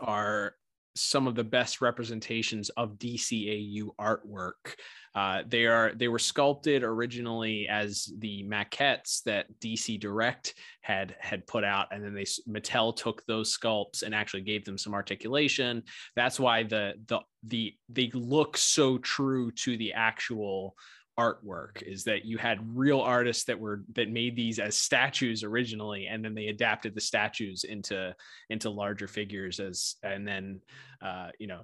[0.00, 0.54] are
[0.94, 4.76] some of the best representations of DCAU artwork.
[5.14, 11.46] Uh, they are they were sculpted originally as the maquettes that DC Direct had had
[11.46, 15.82] put out, and then they Mattel took those sculpts and actually gave them some articulation.
[16.16, 20.76] That's why the the the they look so true to the actual
[21.18, 26.06] artwork is that you had real artists that were that made these as statues originally
[26.06, 28.14] and then they adapted the statues into
[28.48, 30.58] into larger figures as and then
[31.02, 31.60] uh you know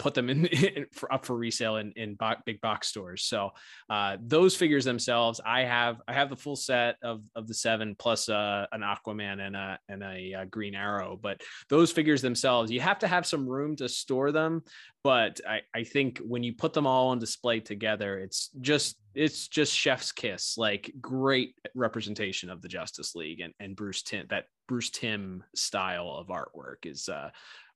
[0.00, 3.22] put them in, in for up for resale in in big box stores.
[3.22, 3.50] So
[3.88, 7.94] uh, those figures themselves, I have I have the full set of of the seven
[7.96, 11.18] plus uh, an Aquaman and a and a, a Green Arrow.
[11.20, 14.62] But those figures themselves, you have to have some room to store them.
[15.04, 19.48] But I I think when you put them all on display together, it's just it's
[19.48, 24.44] just chef's kiss like great representation of the justice league and, and bruce timm that
[24.68, 27.28] bruce timm style of artwork is uh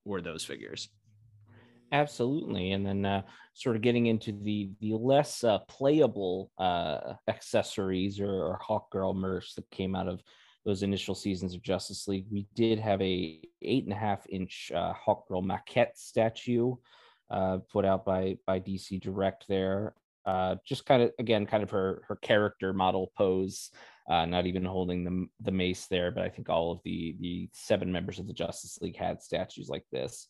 [0.05, 0.91] were those figures
[1.95, 2.72] absolutely.
[2.72, 3.22] And then uh,
[3.55, 9.14] sort of getting into the the less uh, playable uh, accessories or, or hawk girl
[9.14, 10.22] merch that came out of
[10.64, 14.72] those initial seasons of justice league we did have a eight and a half inch
[14.74, 16.74] uh, hawk girl maquette statue
[17.30, 19.95] uh, put out by by dc direct there.
[20.26, 23.70] Uh, just kind of again kind of her her character model pose
[24.09, 27.49] uh, not even holding the the mace there but i think all of the the
[27.53, 30.26] seven members of the justice league had statues like this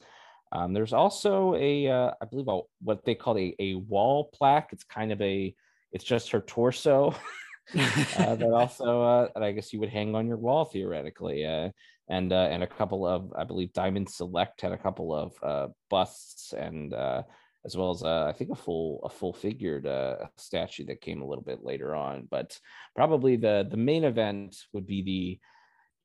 [0.55, 4.70] um, there's also a uh, i believe a, what they call a, a wall plaque
[4.72, 5.55] it's kind of a
[5.92, 7.14] it's just her torso
[7.76, 11.68] uh, that also uh, that i guess you would hang on your wall theoretically uh,
[12.09, 15.68] and uh, and a couple of i believe diamond select had a couple of uh,
[15.90, 17.22] busts and uh,
[17.64, 21.22] as well as uh, I think a full a full figured uh, statue that came
[21.22, 22.28] a little bit later on.
[22.30, 22.59] But
[22.94, 25.40] probably the the main event would be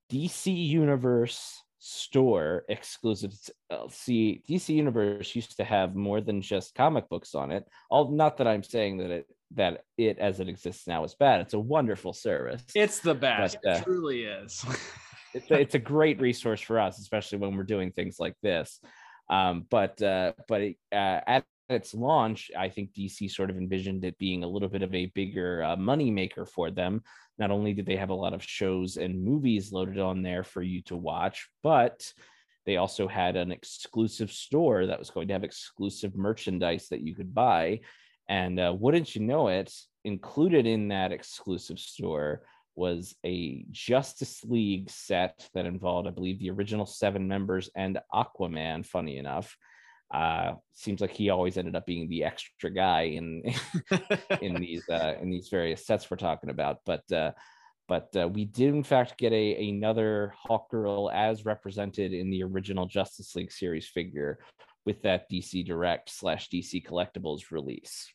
[0.09, 3.33] the DC Universe store exclusive.
[3.69, 7.65] Uh, see, DC Universe used to have more than just comic books on it.
[7.89, 9.25] All not that I'm saying that it
[9.55, 11.41] that it as it exists now is bad.
[11.41, 12.63] It's a wonderful service.
[12.75, 13.57] It's the best.
[13.63, 14.63] But, uh, it truly is.
[15.33, 18.79] it's, a, it's a great resource for us, especially when we're doing things like this.
[19.29, 24.03] Um, but uh, but it, uh, at its launch, I think DC sort of envisioned
[24.03, 27.03] it being a little bit of a bigger uh, money maker for them.
[27.39, 30.61] Not only did they have a lot of shows and movies loaded on there for
[30.61, 32.13] you to watch, but
[32.65, 37.15] they also had an exclusive store that was going to have exclusive merchandise that you
[37.15, 37.79] could buy.
[38.27, 39.73] And uh, wouldn't you know it,
[40.03, 42.43] included in that exclusive store
[42.75, 48.85] was a Justice League set that involved, I believe, the original seven members and Aquaman,
[48.85, 49.57] funny enough.
[50.11, 53.43] Uh, seems like he always ended up being the extra guy in
[54.41, 56.79] in these uh, in these various sets we're talking about.
[56.85, 57.31] But uh,
[57.87, 62.43] but uh, we did in fact get a another Hawk Girl as represented in the
[62.43, 64.39] original Justice League series figure
[64.85, 68.11] with that DC Direct slash DC Collectibles release.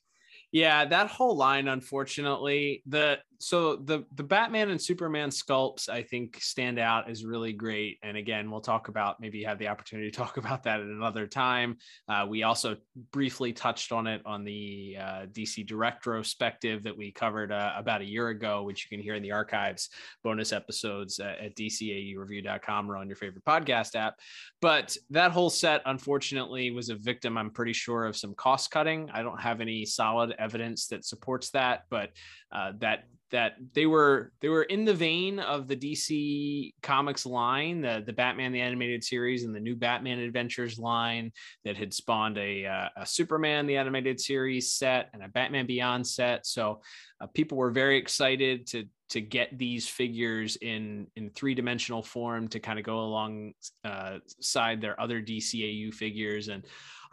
[0.55, 6.41] Yeah, that whole line, unfortunately, the so the the Batman and Superman sculpts I think
[6.41, 7.99] stand out as really great.
[8.05, 11.27] And again, we'll talk about maybe have the opportunity to talk about that at another
[11.27, 11.77] time.
[12.09, 12.77] Uh, we also
[13.11, 18.01] briefly touched on it on the uh, DC Direct retrospective that we covered uh, about
[18.01, 19.91] a year ago, which you can hear in the archives
[20.23, 24.21] bonus episodes at DCAUreview.com or on your favorite podcast app.
[24.63, 27.37] But that whole set, unfortunately, was a victim.
[27.37, 29.11] I'm pretty sure of some cost cutting.
[29.13, 32.11] I don't have any solid evidence that supports that, but
[32.53, 37.81] uh, that that they were they were in the vein of the DC Comics line,
[37.81, 41.33] the the Batman the animated series and the new Batman Adventures line
[41.65, 46.07] that had spawned a, uh, a Superman the animated series set and a Batman Beyond
[46.07, 46.47] set.
[46.47, 46.83] So
[47.21, 52.47] uh, people were very excited to to get these figures in in three dimensional form
[52.49, 56.65] to kind of go alongside uh, their other DCAU figures and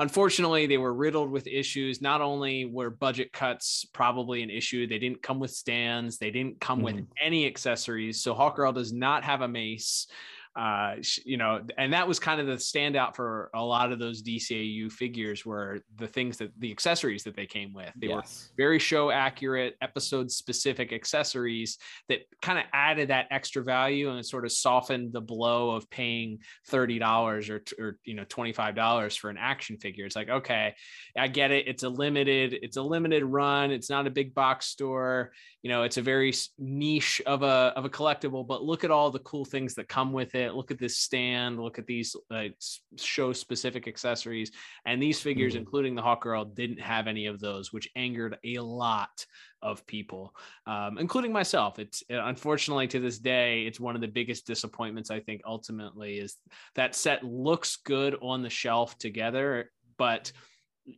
[0.02, 4.97] unfortunately they were riddled with issues not only were budget cuts probably an issue they
[4.97, 6.97] didn't come with stands they didn't come mm-hmm.
[6.97, 10.08] with any accessories so hawkgirl does not have a mace
[10.56, 14.22] uh, you know, and that was kind of the standout for a lot of those
[14.22, 17.89] DCAU figures were the things that the accessories that they came with.
[17.95, 18.49] They yes.
[18.49, 21.78] were very show accurate, episode specific accessories
[22.10, 26.39] that kind of added that extra value and sort of softened the blow of paying
[26.70, 30.06] $30 or, or you know, $25 for an action figure.
[30.06, 30.76] It's like, okay,
[31.18, 31.68] I get it.
[31.70, 33.72] It's a limited, it's a limited run.
[33.72, 35.32] It's not a big box store.
[35.64, 39.12] You know, it's a very niche of a, of a collectible, but look at all
[39.12, 40.55] the cool things that come with it.
[40.55, 41.59] Look at this stand.
[41.59, 42.55] Look at these like
[42.97, 44.51] show specific accessories.
[44.86, 45.59] And these figures, mm-hmm.
[45.59, 49.26] including the Hawk Girl, didn't have any of those, which angered a lot
[49.62, 50.34] of people,
[50.66, 51.78] um, including myself.
[51.78, 55.12] It's uh, unfortunately to this day, it's one of the biggest disappointments.
[55.12, 56.38] I think ultimately is
[56.76, 60.32] that set looks good on the shelf together, but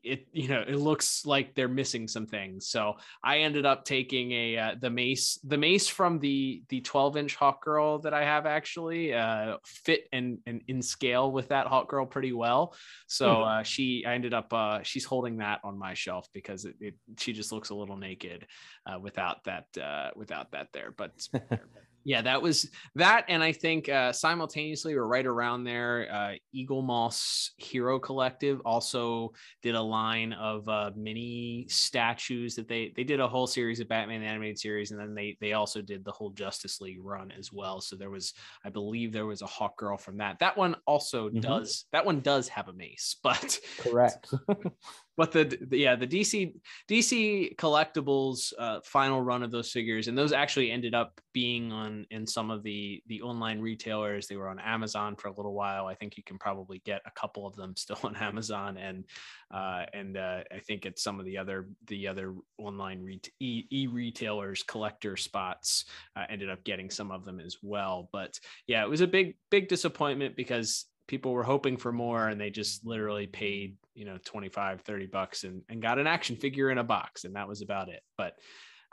[0.03, 4.31] it you know it looks like they're missing some things so i ended up taking
[4.31, 8.23] a uh, the mace the mace from the the 12 inch hawk girl that i
[8.23, 12.75] have actually uh fit and and in scale with that hawk girl pretty well
[13.07, 13.41] so hmm.
[13.41, 16.95] uh she i ended up uh she's holding that on my shelf because it, it
[17.17, 18.45] she just looks a little naked
[18.85, 21.11] uh without that uh without that there but
[22.05, 27.51] Yeah, that was that, and I think uh, simultaneously or right around there, uh, Eaglemoss
[27.57, 29.31] Hero Collector also
[29.61, 33.87] did a line of uh, mini statues that they they did a whole series of
[33.87, 37.53] Batman animated series, and then they they also did the whole Justice League run as
[37.53, 37.79] well.
[37.79, 38.33] So there was,
[38.65, 40.39] I believe, there was a Hawk Girl from that.
[40.39, 41.41] That one also Mhm.
[41.41, 44.33] does that one does have a mace, but Correct.
[45.17, 46.53] but the, the yeah the dc
[46.89, 52.05] dc collectibles uh, final run of those figures and those actually ended up being on
[52.11, 54.27] in some of the the online retailers.
[54.27, 55.87] They were on amazon for a little while.
[55.87, 58.77] I think you can probably get a couple of them still on amazon.
[58.77, 59.05] And
[59.53, 63.67] uh, and uh, i think at some of the other the other online re- e-
[63.69, 65.85] e-retailers collector spots
[66.15, 68.09] uh, ended up getting some of them as well.
[68.11, 72.39] But yeah it was a big big disappointment because people were hoping for more and
[72.39, 76.69] they just literally paid you know 25 30 bucks and, and got an action figure
[76.71, 78.01] in a box and that was about it.
[78.17, 78.33] But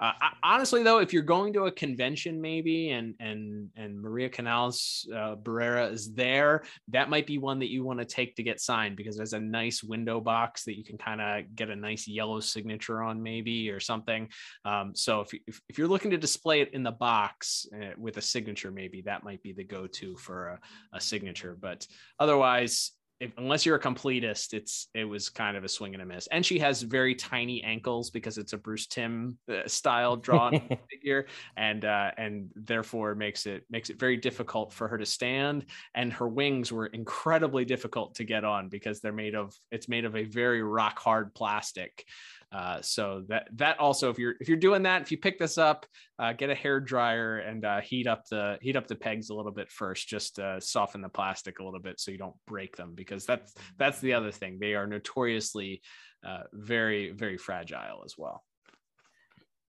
[0.01, 4.29] uh, I- honestly though if you're going to a convention maybe and and and maria
[4.29, 8.43] canals uh, barrera is there that might be one that you want to take to
[8.43, 11.77] get signed because there's a nice window box that you can kind of get a
[11.77, 14.29] nice yellow signature on maybe or something.
[14.65, 18.17] Um, so if, if, if you're looking to display it in the box uh, with
[18.17, 21.57] a signature maybe that might be the go-to for a, a signature.
[21.61, 21.87] But
[22.19, 26.07] otherwise if, unless you're a completist it's it was kind of a swing and a
[26.07, 26.27] miss.
[26.29, 30.61] And she has very tiny ankles because it's a bruce timm uh, style drawn
[30.91, 31.27] figure.
[31.57, 35.66] And uh and therefore makes it makes it very difficult for her to stand.
[35.95, 40.05] And her wings were incredibly difficult to get on because they're made of it's made
[40.05, 42.07] of a very rock hard plastic
[42.53, 45.57] uh, so that that also if you're if you're doing that if you pick this
[45.57, 45.87] up
[46.19, 49.35] uh, get a hair dryer and uh, heat up the heat up the pegs a
[49.35, 52.77] little bit first just uh, soften the plastic a little bit so you don't break
[52.77, 55.81] them because that's that's the other thing they are notoriously
[56.27, 58.43] uh, very very fragile as well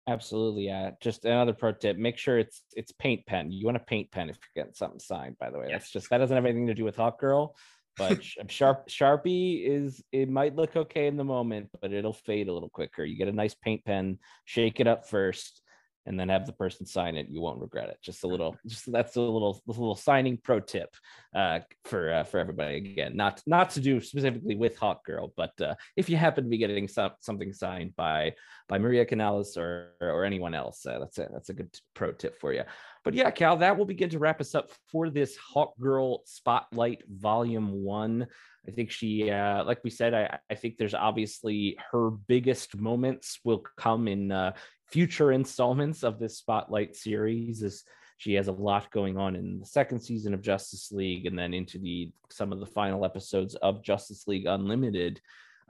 [0.08, 0.92] Absolutely, yeah.
[1.02, 3.50] Just another pro tip: make sure it's it's paint pen.
[3.50, 5.36] You want a paint pen if you're getting something signed.
[5.38, 7.56] By the way, that's just that doesn't have anything to do with Hawk Girl.
[7.96, 12.52] But sharp Sharpie is it might look okay in the moment, but it'll fade a
[12.52, 13.04] little quicker.
[13.04, 15.62] You get a nice paint pen, shake it up first,
[16.06, 17.28] and then have the person sign it.
[17.28, 17.98] You won't regret it.
[18.02, 20.94] Just a little, just that's a little little signing pro tip
[21.34, 22.76] uh, for uh, for everybody.
[22.76, 26.50] Again, not not to do specifically with Hawk Girl, but uh, if you happen to
[26.50, 28.34] be getting some, something signed by
[28.68, 32.38] by Maria Canals or or anyone else, uh, that's a that's a good pro tip
[32.40, 32.62] for you.
[33.04, 37.02] But yeah, Cal, that will begin to wrap us up for this Hawk Girl Spotlight
[37.08, 38.26] Volume One.
[38.66, 43.38] I think she, uh, like we said, I, I think there's obviously her biggest moments
[43.44, 44.54] will come in uh,
[44.88, 47.62] future installments of this Spotlight series.
[47.62, 47.84] As
[48.18, 51.52] she has a lot going on in the second season of Justice League, and then
[51.52, 55.20] into the some of the final episodes of Justice League Unlimited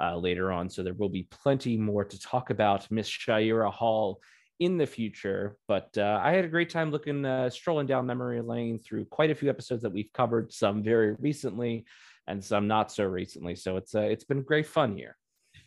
[0.01, 0.69] uh, later on.
[0.69, 2.91] So there will be plenty more to talk about.
[2.91, 4.21] Miss Shayera Hol
[4.59, 5.57] in the future.
[5.69, 9.31] But uh, I had a great time looking, uh, strolling down memory lane through quite
[9.31, 11.85] a few episodes that we've covered, some very recently
[12.27, 13.55] and some not so recently.
[13.55, 15.17] So it's uh, it's been great fun here.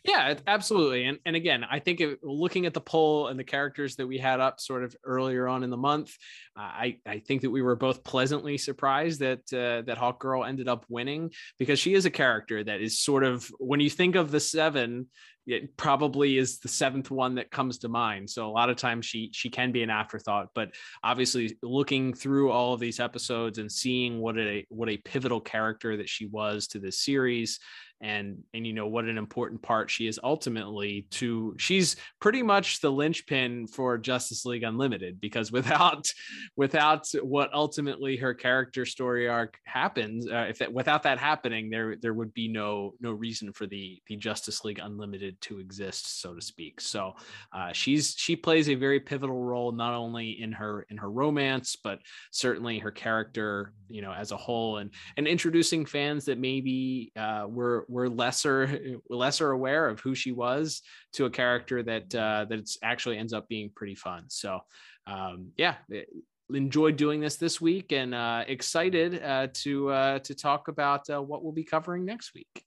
[0.03, 1.05] Yeah, absolutely.
[1.05, 4.39] And and again, I think looking at the poll and the characters that we had
[4.39, 6.15] up sort of earlier on in the month,
[6.55, 10.67] I I think that we were both pleasantly surprised that uh, that Hawk Girl ended
[10.69, 14.31] up winning because she is a character that is sort of when you think of
[14.31, 15.07] the seven,
[15.45, 18.29] it probably is the seventh one that comes to mind.
[18.29, 20.69] So a lot of times she she can be an afterthought, but
[21.03, 25.97] obviously looking through all of these episodes and seeing what a what a pivotal character
[25.97, 27.59] that she was to this series
[28.01, 32.79] and and you know what an important part she is ultimately to she's pretty much
[32.79, 36.05] the linchpin for Justice League Unlimited because without
[36.55, 41.95] without what ultimately her character story arc happens uh, if that without that happening there
[42.01, 46.33] there would be no no reason for the the Justice League Unlimited to exist so
[46.33, 46.79] to speak.
[46.81, 47.13] So
[47.53, 51.75] uh, she's she plays a very pivotal role not only in her in her romance
[51.75, 51.99] but
[52.31, 57.45] certainly her character you know as a whole and and introducing fans that maybe uh,
[57.47, 60.81] were were lesser lesser aware of who she was
[61.13, 64.25] to a character that uh, that actually ends up being pretty fun.
[64.27, 64.59] So
[65.07, 65.75] um, yeah.
[66.53, 71.21] enjoyed doing this this week and uh, excited uh, to uh, to talk about uh,
[71.21, 72.65] what we'll be covering next week.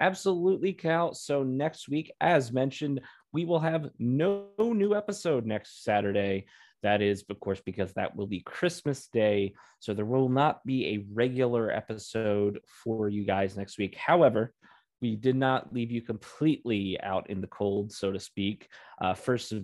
[0.00, 1.14] Absolutely, Cal.
[1.14, 3.00] So next week, as mentioned,
[3.32, 6.46] we will have no new episode next Saturday.
[6.84, 9.54] That is, of course, because that will be Christmas Day.
[9.80, 13.96] So there will not be a regular episode for you guys next week.
[13.96, 14.52] However,
[15.00, 18.68] we did not leave you completely out in the cold, so to speak.
[19.00, 19.54] Uh, first,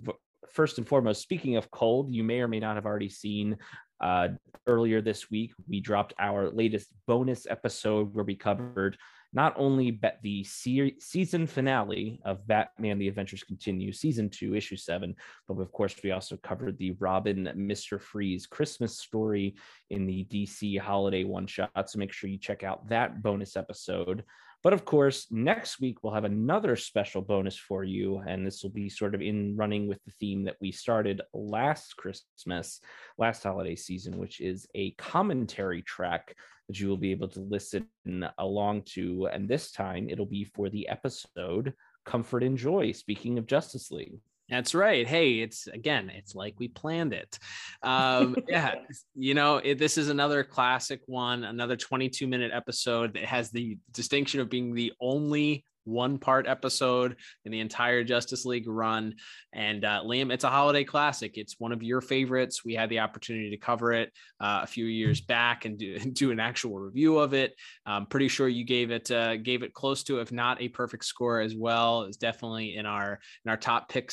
[0.49, 3.55] first and foremost, speaking of cold, you may or may not have already seen
[4.01, 4.29] uh,
[4.65, 8.97] earlier this week, we dropped our latest bonus episode where we covered
[9.33, 14.75] not only bet the se- season finale of Batman The Adventures Continue, season two, issue
[14.75, 15.15] seven,
[15.47, 17.99] but of course, we also covered the Robin Mr.
[17.99, 19.55] Freeze Christmas story
[19.89, 21.89] in the DC holiday one shot.
[21.89, 24.23] So make sure you check out that bonus episode.
[24.63, 28.19] But of course, next week we'll have another special bonus for you.
[28.19, 31.97] And this will be sort of in running with the theme that we started last
[31.97, 32.79] Christmas,
[33.17, 36.35] last holiday season, which is a commentary track
[36.67, 37.87] that you will be able to listen
[38.37, 39.27] along to.
[39.33, 41.73] And this time it'll be for the episode
[42.05, 44.19] Comfort and Joy, speaking of Justice League.
[44.51, 45.07] That's right.
[45.07, 47.39] Hey, it's again, it's like we planned it.
[47.81, 48.75] Um, yeah,
[49.15, 53.77] you know, it, this is another classic one, another 22 minute episode that has the
[53.93, 57.15] distinction of being the only one part episode
[57.45, 59.15] in the entire Justice League run.
[59.53, 61.37] And uh, Liam, it's a holiday classic.
[61.37, 62.63] It's one of your favorites.
[62.63, 66.31] We had the opportunity to cover it uh, a few years back and do, do
[66.31, 67.53] an actual review of it.
[67.85, 71.05] I'm pretty sure you gave it uh, gave it close to, if not a perfect
[71.05, 72.03] score as well.
[72.03, 74.11] It's definitely in our in our top pick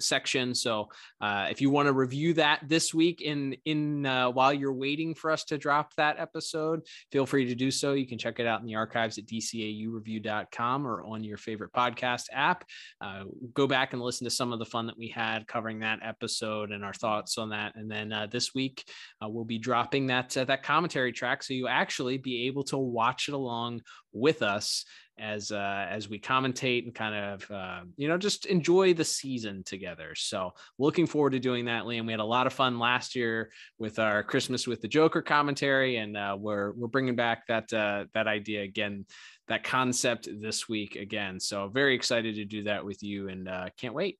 [0.00, 0.54] section.
[0.54, 0.88] So
[1.20, 5.14] uh, if you want to review that this week in in uh, while you're waiting
[5.14, 6.80] for us to drop that episode,
[7.12, 7.92] feel free to do so.
[7.92, 12.24] You can check it out in the archives at dcaureview.com or on your favorite podcast
[12.32, 12.64] app.
[13.00, 16.00] Uh, go back and listen to some of the fun that we had covering that
[16.02, 17.74] episode and our thoughts on that.
[17.76, 18.84] And then uh, this week
[19.22, 22.78] uh, we'll be dropping that uh, that commentary track, so you actually be able to
[22.78, 23.82] watch it along
[24.12, 24.84] with us
[25.20, 29.62] as uh, as we commentate and kind of uh, you know just enjoy the season
[29.62, 30.14] together.
[30.14, 32.06] So looking forward to doing that, Liam.
[32.06, 35.96] We had a lot of fun last year with our Christmas with the Joker commentary,
[35.96, 39.04] and uh, we're we're bringing back that uh, that idea again,
[39.50, 41.40] that concept this week again.
[41.40, 44.18] So very excited to do that with you, and uh, can't wait.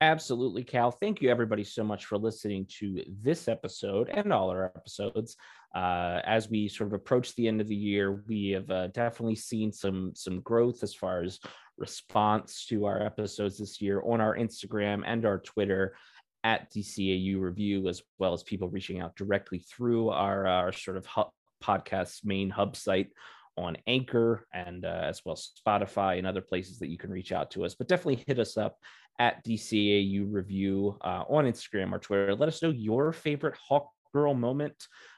[0.00, 0.92] Absolutely, Cal.
[0.92, 5.36] Thank you, everybody, so much for listening to this episode and all our episodes.
[5.74, 9.34] Uh, as we sort of approach the end of the year, we have uh, definitely
[9.34, 11.40] seen some some growth as far as
[11.76, 15.96] response to our episodes this year on our Instagram and our Twitter
[16.44, 21.06] at DCAU Review, as well as people reaching out directly through our, our sort of
[21.06, 21.30] hub,
[21.62, 23.08] podcast main hub site
[23.60, 27.50] on Anchor and uh, as well Spotify and other places that you can reach out
[27.52, 27.74] to us.
[27.74, 28.78] But definitely hit us up
[29.18, 32.34] at DCAU Review uh, on Instagram or Twitter.
[32.34, 34.74] Let us know your favorite Hawk Girl moment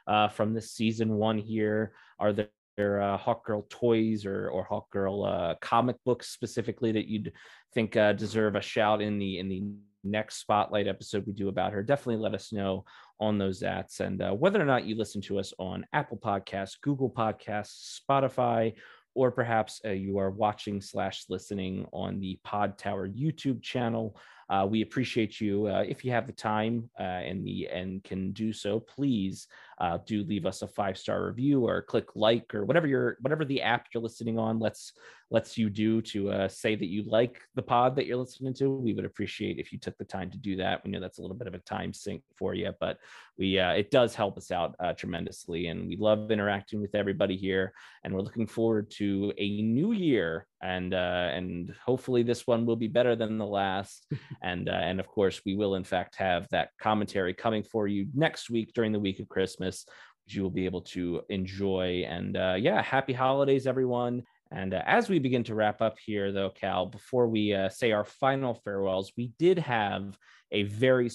[0.07, 1.93] uh, from this season one here.
[2.19, 7.07] Are there uh, Hawk Girl toys or or Hawk Girl uh, comic books specifically that
[7.07, 7.33] you'd
[7.75, 9.65] think uh, deserve a shout in the in the
[10.05, 11.83] next spotlight episode we do about her?
[11.83, 12.85] Definitely let us know
[13.23, 16.81] on those ats and uh, whether or not you listen to us on Apple Podcasts,
[16.81, 18.75] Google Podcasts, Spotify,
[19.15, 24.17] or perhaps uh, you are watching slash listening on the Podtower YouTube channel.
[24.53, 25.67] Uh, we appreciate you.
[25.67, 29.47] Uh, if you have the time uh, and the and can do so, please
[29.81, 33.47] uh, do leave us a five star review or click like or whatever your whatever
[33.47, 34.93] the app you're listening on lets
[35.31, 38.71] lets you do to uh, say that you like the pod that you're listening to.
[38.71, 40.85] We would appreciate if you took the time to do that.
[40.85, 42.99] We know that's a little bit of a time sink for you, but
[43.39, 47.73] we it does help us out tremendously, and we love interacting with everybody here.
[48.05, 52.89] And we're looking forward to a new year, and and hopefully this one will be
[52.89, 54.07] better than the last.
[54.43, 58.07] and uh, and of course we will in fact have that commentary coming for you
[58.15, 59.85] next week during the week of christmas
[60.25, 62.05] which you will be able to enjoy.
[62.09, 64.23] And uh, yeah happy holidays everyone.
[64.51, 67.93] And uh, as we begin to wrap up here though cal before we uh, say
[67.93, 70.17] our final farewells we did have
[70.53, 71.11] a very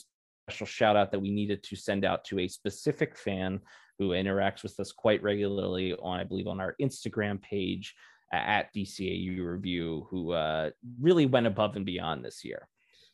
[0.48, 3.60] special shout out that we needed to send out to a specific fan
[4.00, 7.96] who interacts with us quite regularly on i believe on our instagram page
[8.32, 12.68] at DCAU Review, who uh, really went above and beyond this year.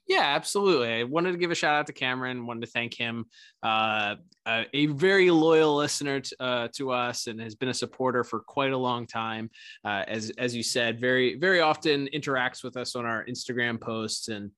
[0.07, 0.93] Yeah, absolutely.
[0.93, 2.45] I wanted to give a shout out to Cameron.
[2.45, 3.26] Wanted to thank him,
[3.61, 8.41] uh, a, very loyal listener to, uh, to, us, and has been a supporter for
[8.41, 9.49] quite a long time.
[9.86, 14.28] Uh, as as you said, very very often interacts with us on our Instagram posts
[14.28, 14.51] and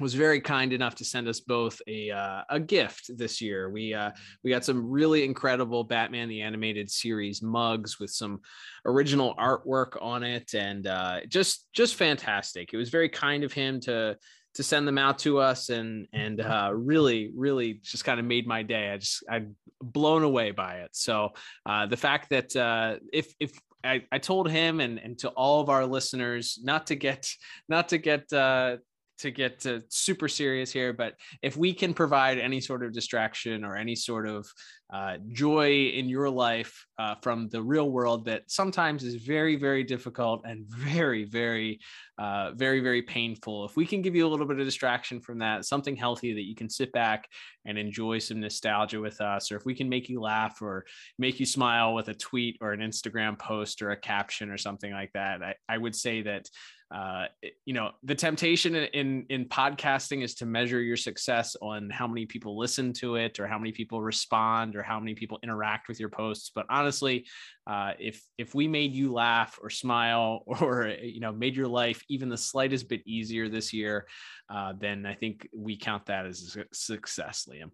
[0.00, 3.70] was very kind enough to send us both a uh, a gift this year.
[3.70, 4.10] We uh,
[4.42, 8.40] we got some really incredible Batman the Animated Series mugs with some
[8.84, 12.72] original artwork on it, and uh, just just fantastic.
[12.72, 14.16] It was very kind of him to
[14.54, 18.46] to send them out to us and and uh, really really just kind of made
[18.46, 21.30] my day i just i'm blown away by it so
[21.66, 25.60] uh, the fact that uh, if if I, I told him and, and to all
[25.60, 27.28] of our listeners not to get
[27.68, 28.76] not to get uh,
[29.24, 33.64] to get to super serious here, but if we can provide any sort of distraction
[33.64, 34.46] or any sort of
[34.92, 39.82] uh, joy in your life uh, from the real world that sometimes is very, very
[39.82, 41.80] difficult and very, very,
[42.18, 43.64] uh, very, very painful.
[43.64, 46.44] If we can give you a little bit of distraction from that, something healthy that
[46.44, 47.28] you can sit back
[47.64, 50.84] and enjoy some nostalgia with us, or if we can make you laugh or
[51.18, 54.92] make you smile with a tweet or an Instagram post or a caption or something
[54.92, 56.48] like that, I, I would say that
[56.94, 57.24] uh,
[57.64, 62.24] you know the temptation in in podcasting is to measure your success on how many
[62.24, 65.98] people listen to it or how many people respond or how many people interact with
[65.98, 67.26] your posts but honestly
[67.66, 72.02] uh, if if we made you laugh or smile or you know made your life
[72.08, 74.06] even the slightest bit easier this year
[74.50, 77.70] uh, then i think we count that as a success liam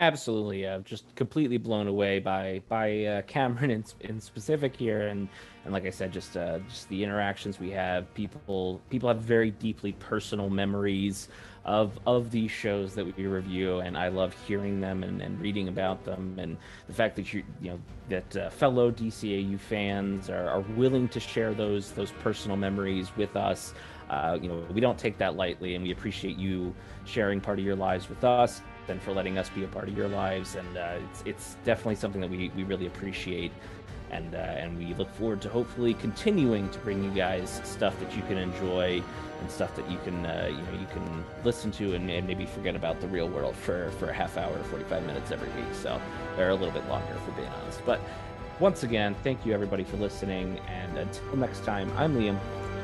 [0.00, 5.28] Absolutely, I'm just completely blown away by by uh, Cameron in, in specific here, and
[5.64, 8.12] and like I said, just uh, just the interactions we have.
[8.14, 11.30] People people have very deeply personal memories
[11.68, 15.68] of of these shows that we review, and I love hearing them and, and reading
[15.68, 16.56] about them, and
[16.86, 21.20] the fact that you you know that uh, fellow DCAU fans are, are willing to
[21.20, 23.74] share those those personal memories with us.
[24.08, 27.64] Uh, you know, we don't take that lightly, and we appreciate you sharing part of
[27.66, 30.54] your lives with us and for letting us be a part of your lives.
[30.54, 33.52] And uh, it's, it's definitely something that we, we really appreciate.
[34.10, 38.16] And, uh, and we look forward to hopefully continuing to bring you guys stuff that
[38.16, 39.02] you can enjoy
[39.40, 42.46] and stuff that you can uh, you know you can listen to and, and, maybe
[42.46, 45.72] forget about the real world for for a half hour 45 minutes every week.
[45.74, 46.00] So
[46.36, 47.84] they're a little bit longer for being honest.
[47.86, 48.00] But
[48.60, 50.58] once again thank you everybody for listening.
[50.68, 52.38] And until next time i'm liam.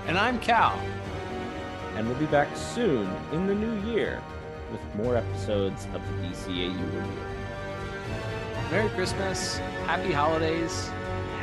[0.07, 0.79] And i'm cal.
[1.97, 4.23] And we'll be back soon in the new year
[4.71, 7.23] with more episodes of the DCAU Review.
[8.71, 10.91] Merry Christmas, Happy Holidays,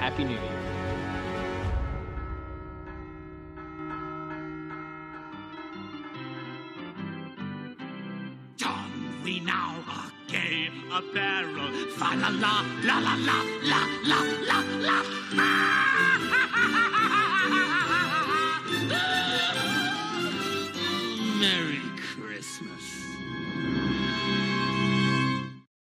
[0.02, 0.42] Happy New Year.
[8.58, 11.72] Don we now a gay apparel.
[12.00, 13.38] Fa la la la la la
[13.70, 14.98] la la la la.
[17.04, 17.41] Ah!